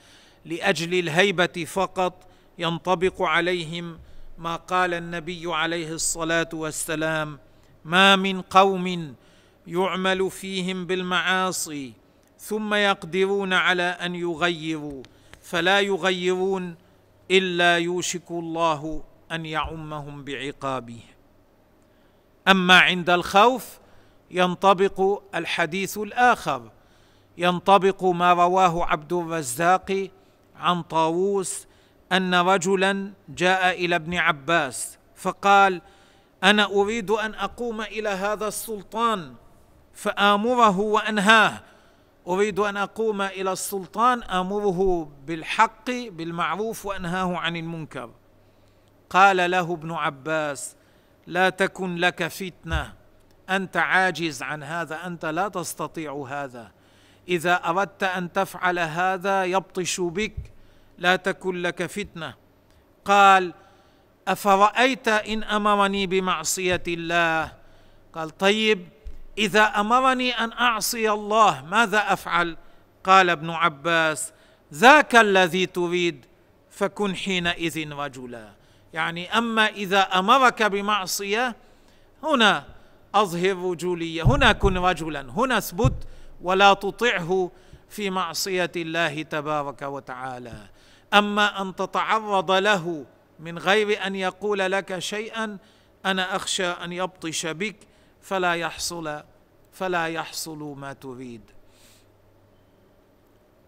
لأجل 0.45 0.99
الهيبة 0.99 1.65
فقط 1.67 2.32
ينطبق 2.57 3.21
عليهم 3.21 3.99
ما 4.37 4.55
قال 4.55 4.93
النبي 4.93 5.43
عليه 5.45 5.91
الصلاة 5.91 6.49
والسلام 6.53 7.39
ما 7.85 8.15
من 8.15 8.41
قوم 8.41 9.15
يعمل 9.67 10.31
فيهم 10.31 10.85
بالمعاصي 10.85 11.93
ثم 12.39 12.73
يقدرون 12.73 13.53
على 13.53 13.83
أن 13.83 14.15
يغيروا 14.15 15.03
فلا 15.41 15.79
يغيرون 15.79 16.75
إلا 17.31 17.77
يوشك 17.77 18.31
الله 18.31 19.03
أن 19.31 19.45
يعمهم 19.45 20.23
بعقابه. 20.23 20.99
أما 22.47 22.79
عند 22.79 23.09
الخوف 23.09 23.79
ينطبق 24.31 25.21
الحديث 25.35 25.97
الآخر 25.97 26.71
ينطبق 27.37 28.03
ما 28.03 28.33
رواه 28.33 28.85
عبد 28.85 29.13
الرزاق 29.13 30.09
عن 30.55 30.81
طاووس 30.83 31.67
أن 32.13 32.35
رجلا 32.35 33.13
جاء 33.29 33.85
إلى 33.85 33.95
ابن 33.95 34.13
عباس 34.15 34.97
فقال 35.15 35.81
أنا 36.43 36.65
أريد 36.65 37.11
أن 37.11 37.33
أقوم 37.33 37.81
إلى 37.81 38.09
هذا 38.09 38.47
السلطان 38.47 39.33
فآمره 39.93 40.79
وأنهاه. 40.79 41.61
أريد 42.27 42.59
أن 42.59 42.77
أقوم 42.77 43.21
إلى 43.21 43.51
السلطان 43.51 44.23
آمره 44.23 45.11
بالحق 45.25 45.91
بالمعروف 45.91 46.85
وأنهاه 46.85 47.37
عن 47.37 47.55
المنكر. 47.55 48.09
قال 49.09 49.51
له 49.51 49.73
ابن 49.73 49.91
عباس 49.91 50.75
لا 51.27 51.49
تكن 51.49 51.95
لك 51.95 52.27
فتنة 52.27 52.93
أنت 53.49 53.77
عاجز 53.77 54.41
عن 54.43 54.63
هذا 54.63 55.07
أنت 55.07 55.25
لا 55.25 55.47
تستطيع 55.47 56.25
هذا. 56.29 56.71
إذا 57.27 57.55
أردت 57.55 58.03
أن 58.03 58.33
تفعل 58.33 58.79
هذا 58.79 59.45
يبطش 59.45 60.01
بك. 60.01 60.52
لا 60.97 61.15
تكن 61.15 61.61
لك 61.61 61.85
فتنة. 61.85 62.33
قال 63.05 63.53
أفرأيت 64.27 65.07
إن 65.07 65.43
أمرني 65.43 66.07
بمعصية 66.07 66.83
الله؟ 66.87 67.51
قال 68.13 68.37
طيب 68.37 68.87
إذا 69.37 69.63
أمرني 69.63 70.31
أن 70.31 70.51
أعصي 70.51 71.11
الله 71.11 71.65
ماذا 71.65 72.13
أفعل؟ 72.13 72.57
قال 73.03 73.29
ابن 73.29 73.49
عباس 73.49 74.33
ذاك 74.73 75.15
الذي 75.15 75.65
تريد 75.65 76.25
فكن 76.69 77.15
حينئذ 77.15 77.91
رجلا. 77.91 78.51
يعني 78.93 79.37
أما 79.37 79.67
إذا 79.67 80.01
أمرك 80.01 80.63
بمعصية 80.63 81.55
هنا 82.23 82.65
أظهر 83.15 83.71
رجولية 83.71 84.23
هنا 84.23 84.51
كن 84.51 84.77
رجلا 84.77 85.21
هنا 85.21 85.57
اثبت 85.57 85.93
ولا 86.41 86.73
تطعه 86.73 87.51
في 87.89 88.09
معصية 88.09 88.71
الله 88.75 89.21
تبارك 89.21 89.81
وتعالى. 89.81 90.69
أما 91.13 91.61
أن 91.61 91.75
تتعرض 91.75 92.51
له 92.51 93.05
من 93.39 93.59
غير 93.59 94.07
أن 94.07 94.15
يقول 94.15 94.59
لك 94.59 94.99
شيئا 94.99 95.57
أنا 96.05 96.35
أخشى 96.35 96.67
أن 96.67 96.91
يبطش 96.91 97.45
بك 97.45 97.75
فلا 98.21 98.53
يحصل 98.53 99.23
فلا 99.71 100.07
يحصل 100.07 100.57
ما 100.57 100.93
تريد. 100.93 101.41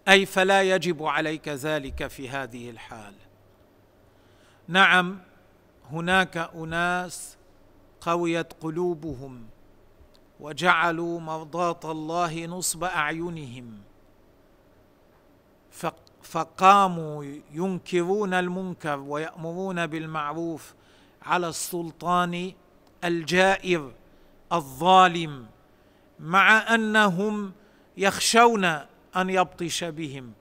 أي 0.07 0.25
فلا 0.25 0.61
يجب 0.63 1.03
عليك 1.03 1.47
ذلك 1.47 2.07
في 2.07 2.29
هذه 2.29 2.69
الحال. 2.69 3.13
نعم 4.67 5.19
هناك 5.91 6.37
أناس 6.37 7.37
قويت 8.01 8.53
قلوبهم 8.53 9.47
وجعلوا 10.39 11.19
مرضاة 11.19 11.79
الله 11.91 12.45
نصب 12.45 12.83
أعينهم. 12.83 13.81
فقاموا 16.25 17.25
ينكرون 17.53 18.33
المنكر 18.33 18.99
ويأمرون 18.99 19.87
بالمعروف 19.87 20.73
على 21.21 21.47
السلطان 21.47 22.53
الجائر 23.03 23.91
الظالم 24.53 25.45
مع 26.19 26.75
أنهم 26.75 27.51
يخشون 27.97 28.65
أن 29.15 29.29
يبطش 29.29 29.83
بهم 29.83 30.31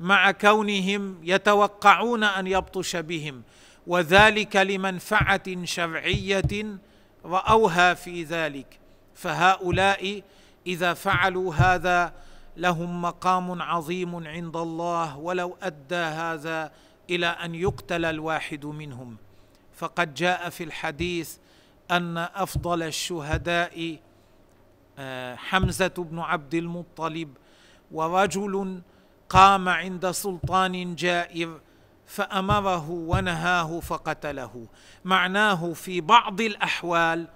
مع 0.00 0.30
كونهم 0.30 1.18
يتوقعون 1.22 2.24
أن 2.24 2.46
يبطش 2.46 2.96
بهم 2.96 3.42
وذلك 3.86 4.56
لمنفعة 4.56 5.64
شرعية 5.64 6.78
رأوها 7.24 7.94
في 7.94 8.24
ذلك. 8.24 8.78
فهؤلاء 9.14 10.22
إذا 10.66 10.94
فعلوا 10.94 11.54
هذا 11.54 12.12
لهم 12.56 13.02
مقام 13.02 13.62
عظيم 13.62 14.26
عند 14.26 14.56
الله 14.56 15.18
ولو 15.18 15.56
أدى 15.62 15.94
هذا 15.94 16.72
إلى 17.10 17.26
أن 17.26 17.54
يقتل 17.54 18.04
الواحد 18.04 18.66
منهم. 18.66 19.16
فقد 19.74 20.14
جاء 20.14 20.48
في 20.48 20.64
الحديث 20.64 21.36
أن 21.90 22.18
أفضل 22.18 22.82
الشهداء 22.82 23.98
آه، 24.98 25.34
حمزة 25.34 25.94
بن 25.98 26.18
عبد 26.18 26.54
المطلب 26.54 27.36
ورجل 27.92 28.80
قام 29.28 29.68
عند 29.68 30.10
سلطان 30.10 30.94
جائر 30.94 31.60
فأمره 32.06 32.90
ونهاه 32.90 33.80
فقتله. 33.80 34.66
معناه 35.04 35.72
في 35.72 36.00
بعض 36.00 36.40
الأحوال 36.40 37.28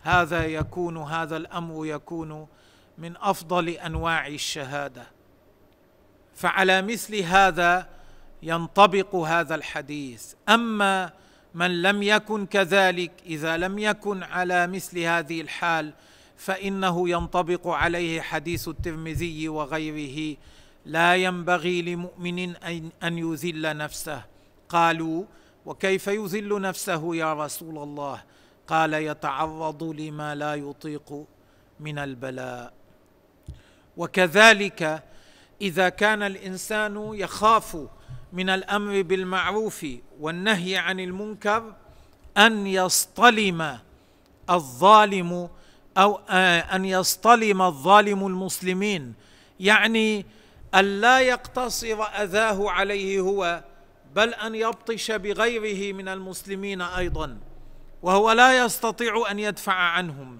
هذا 0.00 0.44
يكون 0.46 0.96
هذا 0.98 1.36
الأمر 1.36 1.86
يكون 1.86 2.46
من 2.98 3.16
أفضل 3.16 3.68
أنواع 3.68 4.26
الشهادة. 4.26 5.06
فعلى 6.34 6.82
مثل 6.82 7.16
هذا 7.16 7.88
ينطبق 8.42 9.14
هذا 9.14 9.54
الحديث. 9.54 10.34
أما 10.48 11.12
من 11.54 11.82
لم 11.82 12.02
يكن 12.02 12.46
كذلك 12.46 13.12
إذا 13.26 13.56
لم 13.56 13.78
يكن 13.78 14.22
على 14.22 14.66
مثل 14.66 14.98
هذه 14.98 15.40
الحال 15.40 15.92
فإنه 16.36 17.08
ينطبق 17.08 17.66
عليه 17.68 18.20
حديث 18.20 18.68
الترمذي 18.68 19.48
وغيره. 19.48 20.36
لا 20.86 21.16
ينبغي 21.16 21.82
لمؤمن 21.82 22.56
أن 23.02 23.18
يذل 23.18 23.76
نفسه. 23.76 24.22
قالوا 24.68 25.24
وكيف 25.66 26.06
يذل 26.06 26.60
نفسه 26.60 27.16
يا 27.16 27.34
رسول 27.34 27.78
الله؟ 27.78 28.22
قال 28.66 28.94
يتعرض 28.94 29.82
لما 29.82 30.34
لا 30.34 30.54
يطيق 30.54 31.26
من 31.80 31.98
البلاء. 31.98 32.72
وكذلك 33.96 35.02
إذا 35.60 35.88
كان 35.88 36.22
الإنسان 36.22 37.10
يخاف 37.14 37.76
من 38.32 38.50
الأمر 38.50 39.02
بالمعروف 39.02 39.86
والنهي 40.20 40.76
عن 40.76 41.00
المنكر 41.00 41.74
أن 42.36 42.66
يصطلم 42.66 43.78
الظالم 44.50 45.48
أو 45.98 46.20
آه، 46.30 46.58
أن 46.60 46.84
يصطلم 46.84 47.62
الظالم 47.62 48.26
المسلمين. 48.26 49.14
يعني 49.60 50.26
أن 50.74 51.00
لا 51.00 51.20
يقتصر 51.20 52.02
أذاه 52.02 52.70
عليه 52.70 53.20
هو 53.20 53.64
بل 54.14 54.34
أن 54.34 54.54
يبطش 54.54 55.10
بغيره 55.10 55.92
من 55.92 56.08
المسلمين 56.08 56.80
أيضا. 56.80 57.38
وهو 58.02 58.32
لا 58.32 58.64
يستطيع 58.64 59.30
أن 59.30 59.38
يدفع 59.38 59.72
عنهم. 59.72 60.38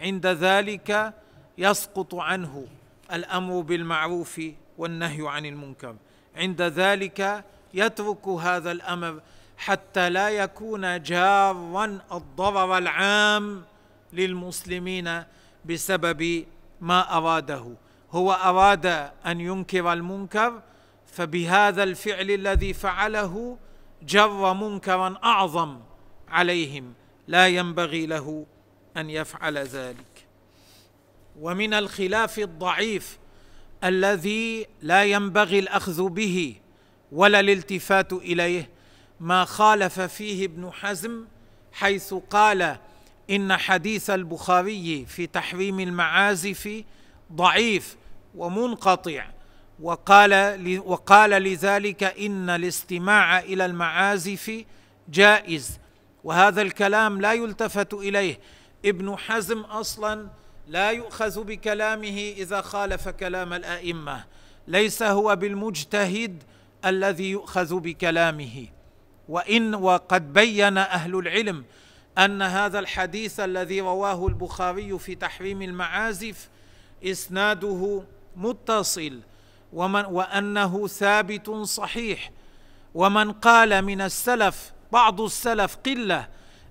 عند 0.00 0.26
ذلك 0.26 1.14
يسقط 1.58 2.14
عنه 2.14 2.66
الأمر 3.12 3.60
بالمعروف 3.60 4.40
والنهي 4.78 5.28
عن 5.28 5.46
المنكر. 5.46 5.96
عند 6.36 6.62
ذلك 6.62 7.44
يترك 7.74 8.28
هذا 8.28 8.72
الأمر 8.72 9.20
حتى 9.56 10.10
لا 10.10 10.28
يكون 10.28 11.02
جارا 11.02 12.00
الضرر 12.12 12.78
العام 12.78 13.64
للمسلمين 14.12 15.22
بسبب 15.64 16.44
ما 16.80 17.16
أراده. 17.16 17.64
هو 18.12 18.32
أراد 18.32 18.86
أن 19.26 19.40
ينكر 19.40 19.92
المنكر 19.92 20.62
فبهذا 21.06 21.82
الفعل 21.82 22.30
الذي 22.30 22.72
فعله 22.72 23.58
جر 24.02 24.54
منكرا 24.54 25.18
أعظم 25.24 25.80
عليهم. 26.28 26.94
لا 27.28 27.48
ينبغي 27.48 28.06
له 28.06 28.46
أن 28.96 29.10
يفعل 29.10 29.58
ذلك. 29.58 30.13
ومن 31.40 31.74
الخلاف 31.74 32.38
الضعيف 32.38 33.18
الذي 33.84 34.66
لا 34.82 35.04
ينبغي 35.04 35.58
الأخذ 35.58 36.08
به 36.08 36.56
ولا 37.12 37.40
الالتفات 37.40 38.12
إليه 38.12 38.70
ما 39.20 39.44
خالف 39.44 40.00
فيه 40.00 40.44
ابن 40.44 40.70
حزم 40.72 41.24
حيث 41.72 42.14
قال 42.14 42.76
إن 43.30 43.56
حديث 43.56 44.10
البخاري 44.10 45.06
في 45.06 45.26
تحريم 45.26 45.80
المعازف 45.80 46.82
ضعيف 47.32 47.96
ومنقطع 48.34 49.26
وقال 49.80 50.82
وقال 50.84 51.30
لذلك 51.30 52.02
إن 52.02 52.50
الاستماع 52.50 53.38
إلى 53.38 53.64
المعازف 53.64 54.64
جائز. 55.08 55.78
وهذا 56.24 56.62
الكلام 56.62 57.20
لا 57.20 57.32
يلتفت 57.32 57.94
إليه. 57.94 58.38
ابن 58.84 59.16
حزم 59.16 59.60
أصلا 59.60 60.28
لا 60.68 60.90
يؤخذ 60.90 61.44
بكلامه 61.44 62.34
إذا 62.36 62.60
خالف 62.60 63.08
كلام 63.08 63.52
الأئمة. 63.52 64.24
ليس 64.68 65.02
هو 65.02 65.36
بالمجتهد 65.36 66.42
الذي 66.84 67.30
يؤخذ 67.30 67.80
بكلامه. 67.80 68.66
وإن 69.28 69.74
وقد 69.74 70.32
بين 70.32 70.78
أهل 70.78 71.18
العلم 71.18 71.64
أن 72.18 72.42
هذا 72.42 72.78
الحديث 72.78 73.40
الذي 73.40 73.80
رواه 73.80 74.26
البخاري 74.26 74.98
في 74.98 75.14
تحريم 75.14 75.62
المعازف 75.62 76.48
إسناده 77.04 78.02
متصل 78.36 79.20
ومن 79.72 80.04
وأنه 80.04 80.86
ثابت 80.86 81.50
صحيح. 81.50 82.30
ومن 82.94 83.32
قال 83.32 83.82
من 83.82 84.00
السلف 84.00 84.72
بعض 84.92 85.20
السلف 85.20 85.76
قلة 85.76 86.28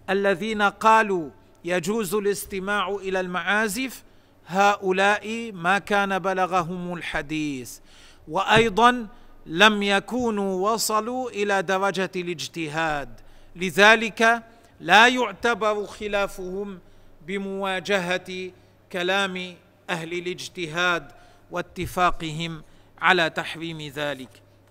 الذين 0.10 0.62
قالوا 0.62 1.30
يجوز 1.66 2.16
الاستماع 2.16 2.90
إلى 2.90 3.20
المعازف 3.20 4.04
هؤلاء 4.48 5.52
ما 5.52 5.80
كان 5.80 6.20
بلغهم 6.20 6.94
الحديث. 6.94 7.80
وأيضا 8.28 9.08
لم 9.46 9.84
يكونوا 9.84 10.72
وصلوا 10.72 11.30
إلى 11.30 11.62
درجة 11.62 12.12
الاجتهاد. 12.16 13.10
لذلك 13.56 14.44
لا 14.80 15.08
يعتبر 15.08 15.86
خلافهم 15.86 16.80
بمواجهة 17.28 18.52
كلام 18.92 19.56
أهل 19.90 20.14
الاجتهاد 20.14 21.12
واتفاقهم 21.52 22.64
على 23.02 23.30
تحريم 23.30 23.82
ذلك. 23.82 24.30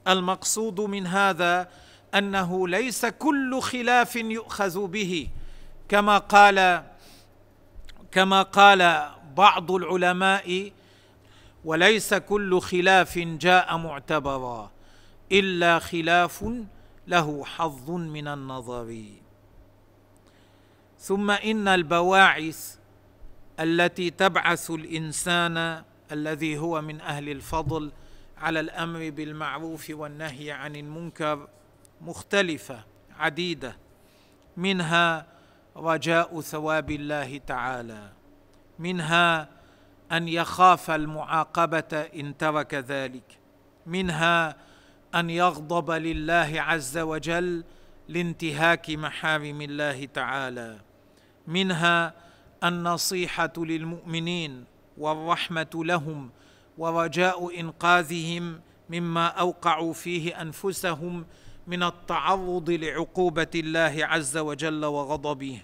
المقصود 0.08 0.80
من 0.80 1.06
هذا 1.06 1.68
أنه 2.14 2.68
ليس 2.68 3.06
كل 3.06 3.60
خلاف 3.60 4.16
يؤخذ 4.16 4.86
به. 4.86 5.28
كما 5.92 6.18
قال 6.18 6.84
كما 8.10 8.42
قال 8.42 9.10
بعض 9.36 9.72
العلماء 9.72 10.72
وليس 11.64 12.14
كل 12.14 12.60
خلاف 12.60 13.18
جاء 13.18 13.76
معتبرا 13.76 14.70
إلا 15.32 15.78
خلاف 15.78 16.44
له 17.06 17.44
حظ 17.44 17.90
من 17.90 18.28
النظر. 18.28 19.04
ثم 20.98 21.30
إن 21.30 21.68
البواعث 21.68 22.76
التي 23.60 24.10
تبعث 24.10 24.70
الإنسان 24.70 25.82
الذي 26.12 26.58
هو 26.58 26.80
من 26.82 27.00
أهل 27.00 27.28
الفضل 27.28 27.92
على 28.38 28.60
الأمر 28.60 29.10
بالمعروف 29.10 29.90
والنهي 29.90 30.50
عن 30.50 30.76
المنكر 30.76 31.48
مختلفة 32.00 32.84
عديدة 33.18 33.76
منها 34.56 35.31
رجاء 35.76 36.40
ثواب 36.40 36.90
الله 36.90 37.38
تعالى 37.46 38.12
منها 38.78 39.48
أن 40.12 40.28
يخاف 40.28 40.90
المعاقبة 40.90 42.00
إن 42.14 42.36
ترك 42.36 42.74
ذلك 42.74 43.38
منها 43.86 44.56
أن 45.14 45.30
يغضب 45.30 45.90
لله 45.90 46.52
عز 46.56 46.98
وجل 46.98 47.64
لانتهاك 48.08 48.90
محارم 48.90 49.60
الله 49.60 50.04
تعالى 50.04 50.78
منها 51.46 52.14
النصيحه 52.64 53.52
للمؤمنين 53.56 54.64
والرحمة 54.98 55.70
لهم 55.74 56.30
ورجاء 56.78 57.60
إنقاذهم 57.60 58.60
مما 58.90 59.26
أوقعوا 59.26 59.92
فيه 59.92 60.42
أنفسهم 60.42 61.24
من 61.66 61.82
التعرض 61.82 62.70
لعقوبة 62.70 63.50
الله 63.54 63.94
عز 64.00 64.36
وجل 64.38 64.84
وغضبه 64.84 65.60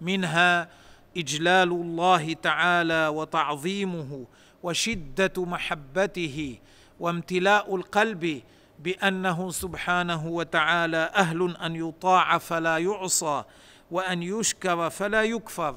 منها 0.00 0.68
إجلال 1.16 1.68
الله 1.72 2.32
تعالى 2.32 3.08
وتعظيمه 3.08 4.26
وشدة 4.62 5.32
محبته 5.44 6.58
وامتلاء 7.00 7.76
القلب 7.76 8.42
بأنه 8.78 9.50
سبحانه 9.50 10.26
وتعالى 10.26 11.10
أهل 11.14 11.56
أن 11.56 11.76
يطاع 11.76 12.38
فلا 12.38 12.78
يعصى 12.78 13.44
وأن 13.90 14.22
يشكر 14.22 14.90
فلا 14.90 15.22
يكفر. 15.22 15.76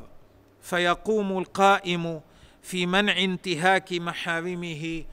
فيقوم 0.62 1.38
القائم 1.38 2.22
في 2.62 2.86
منع 2.86 3.18
انتهاك 3.18 3.94
محارمه 3.94 5.04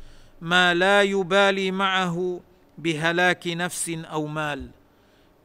ما 0.40 0.74
لا 0.74 1.02
يبالي 1.02 1.70
معه 1.70 2.40
بهلاك 2.78 3.46
نفس 3.46 3.88
أو 3.88 4.26
مال. 4.26 4.70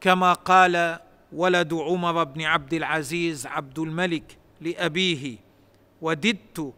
كما 0.00 0.32
قال 0.32 0.98
ولد 1.32 1.74
عمر 1.74 2.24
بن 2.24 2.42
عبد 2.42 2.74
العزيز 2.74 3.46
عبد 3.46 3.78
الملك 3.78 4.38
لأبيه 4.60 5.36
وددت 6.02 6.72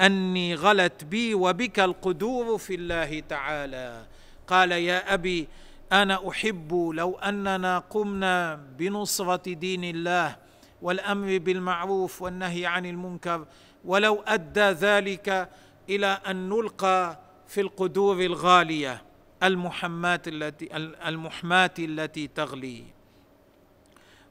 أني 0.00 0.54
غلت 0.54 1.04
بي 1.04 1.34
وبك 1.34 1.80
القدور 1.80 2.58
في 2.58 2.74
الله 2.74 3.20
تعالى. 3.20 4.06
قال 4.46 4.72
يا 4.72 5.14
أبي 5.14 5.48
أنا 5.92 6.28
أحب 6.28 6.90
لو 6.94 7.18
أننا 7.18 7.78
قمنا 7.78 8.54
بنصرة 8.78 9.52
دين 9.52 9.84
الله 9.84 10.36
والأمر 10.82 11.38
بالمعروف 11.38 12.22
والنهي 12.22 12.66
عن 12.66 12.86
المنكر 12.86 13.46
ولو 13.84 14.22
أدى 14.26 14.60
ذلك 14.60 15.48
إلى 15.88 16.20
أن 16.26 16.48
نلقى 16.48 17.18
في 17.48 17.60
القدور 17.60 18.20
الغالية. 18.20 19.02
المحمات 19.42 20.28
التي 20.28 20.76
المحماه 20.76 21.74
التي 21.78 22.26
تغلي. 22.26 22.84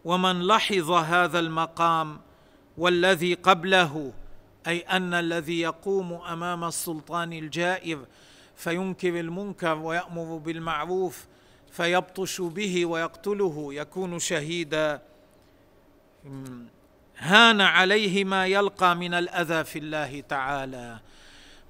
ومن 0.06 0.48
لحظ 0.48 0.92
هذا 0.92 1.40
المقام 1.40 2.22
والذي 2.78 3.34
قبله 3.34 4.14
أي 4.68 4.80
أن 4.80 5.14
الذي 5.14 5.60
يقوم 5.62 6.14
أمام 6.14 6.64
السلطان 6.64 7.34
الجائر 7.34 8.06
فينكر 8.56 9.20
المنكر 9.20 9.78
ويأمر 9.78 10.38
بالمعروف 10.38 11.26
فيبطش 11.72 12.42
به 12.42 12.86
ويقتله 12.86 13.74
يكون 13.74 14.20
شهيدا. 14.20 15.02
هان 17.18 17.62
عليه 17.62 18.24
ما 18.24 18.48
يلقى 18.48 18.96
من 18.96 19.14
الأذى 19.14 19.64
في 19.64 19.80
الله 19.80 20.22
تعالى. 20.22 21.00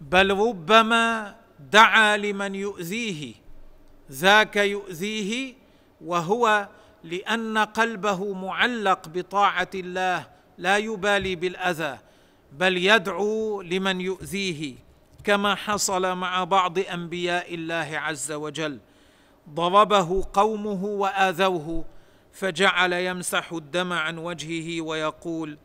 بل 0.02 0.38
ربما 0.38 1.36
دعا 1.60 2.18
لمن 2.18 2.56
يؤذيه 2.56 3.34
ذاك 4.12 4.56
يؤذيه 4.56 5.54
وهو 6.02 6.68
لأن 7.04 7.58
قلبه 7.58 8.34
معلق 8.34 9.08
بطاعة 9.08 9.70
الله 9.76 10.28
لا 10.58 10.78
يبالي 10.78 11.36
بالأذى 11.36 11.98
بل 12.52 12.78
يدعو 12.78 13.62
لمن 13.62 14.02
يؤذيه 14.02 14.76
كما 15.24 15.56
حصل 15.56 16.16
مع 16.18 16.44
بعض 16.44 16.80
أنبياء 16.80 17.56
الله 17.56 17.90
عز 17.94 18.32
وجل. 18.32 18.80
ضربه 19.50 20.28
قومه 20.34 20.86
وآذوه 20.86 21.86
فجعل 22.34 22.94
يمسح 22.94 23.52
الدم 23.52 23.94
عن 23.94 24.18
وجهه 24.18 24.82
ويقول 24.82 25.58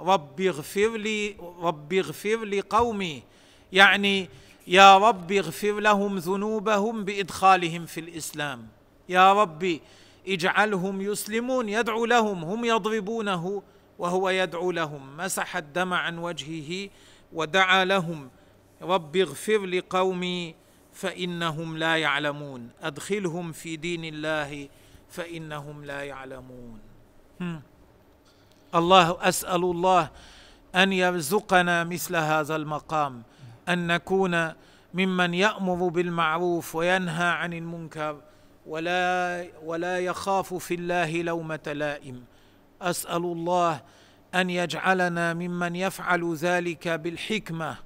رب 0.00 0.40
اغفر 0.40 0.96
لي 0.96 1.36
رب 1.60 1.92
اغفر 1.92 2.44
لقومي. 2.44 3.22
يعني 3.72 4.28
يا 4.68 4.98
رب 4.98 5.32
اغفر 5.32 5.80
لهم 5.80 6.18
ذنوبهم 6.18 7.04
بإدخالهم 7.04 7.86
في 7.86 8.00
الإسلام. 8.00 8.68
يا 9.08 9.32
رب 9.32 9.80
اجعلهم 10.28 11.00
يسلمون 11.00 11.68
يدعو 11.68 12.04
لهم 12.04 12.44
هم 12.44 12.64
يضربونه 12.64 13.62
وهو 13.98 14.30
يدعو 14.30 14.70
لهم. 14.70 15.16
مسح 15.16 15.56
الدم 15.56 15.94
عن 15.94 16.18
وجهه 16.18 16.90
ودعا 17.32 17.84
لهم. 17.84 18.30
رب 18.82 19.16
اغفر 19.16 19.66
لقومي 19.66 20.54
فإنهم 20.92 21.76
لا 21.76 21.96
يعلمون. 21.96 22.70
أدخلهم 22.82 23.52
في 23.52 23.76
دين 23.76 24.04
الله 24.04 24.68
فإنهم 25.10 25.84
لا 25.84 26.02
يعلمون. 26.02 26.78
الله 28.74 29.28
أسأل 29.28 29.64
الله 29.64 30.10
أن 30.74 30.92
يرزقنا 30.92 31.84
مثل 31.84 32.16
هذا 32.16 32.56
المقام. 32.56 33.22
أن 33.68 33.86
نكون 33.86 34.52
ممن 34.94 35.34
يأمر 35.34 35.88
بالمعروف 35.88 36.74
وينهى 36.74 37.26
عن 37.26 37.52
المنكر 37.52 38.20
ولا 38.66 39.46
ولا 39.64 39.98
يخاف 39.98 40.54
في 40.54 40.74
الله 40.74 41.22
لومة 41.22 41.72
لائم. 41.74 42.24
أسأل 42.82 43.24
الله 43.24 43.80
أن 44.34 44.50
يجعلنا 44.50 45.34
ممن 45.34 45.76
يفعل 45.76 46.34
ذلك 46.34 46.88
بالحكمة 46.88 47.76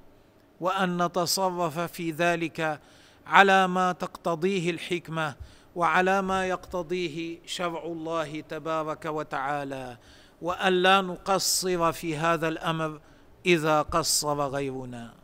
وأن 0.59 1.03
نتصرف 1.05 1.79
في 1.79 2.11
ذلك 2.11 2.79
على 3.27 3.67
ما 3.67 3.91
تقتضيه 3.91 4.69
الحكمة 4.71 5.35
وعلى 5.75 6.21
ما 6.21 6.47
يقتضيه 6.47 7.39
شرع 7.45 7.83
الله 7.83 8.41
تبارك 8.41 9.05
وتعالى. 9.05 9.97
وأن 10.41 10.73
لا 10.73 11.01
نقصر 11.01 11.91
في 11.91 12.17
هذا 12.17 12.47
الأمر 12.47 12.99
إذا 13.45 13.81
قصر 13.81 14.41
غيرنا. 14.41 15.22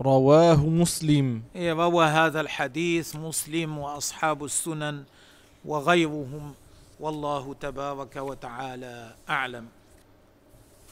رواه 0.00 0.66
مسلم. 0.66 1.42
إيه، 1.56 1.72
روى 1.72 2.06
هذا 2.06 2.40
الحديث 2.40 3.16
مسلم 3.16 3.78
وأصحاب 3.78 4.44
السنن 4.44 5.04
وغيرهم. 5.64 6.54
والله 7.00 7.54
تبارك 7.54 8.16
وتعالى 8.16 9.14
أعلم. 9.28 9.66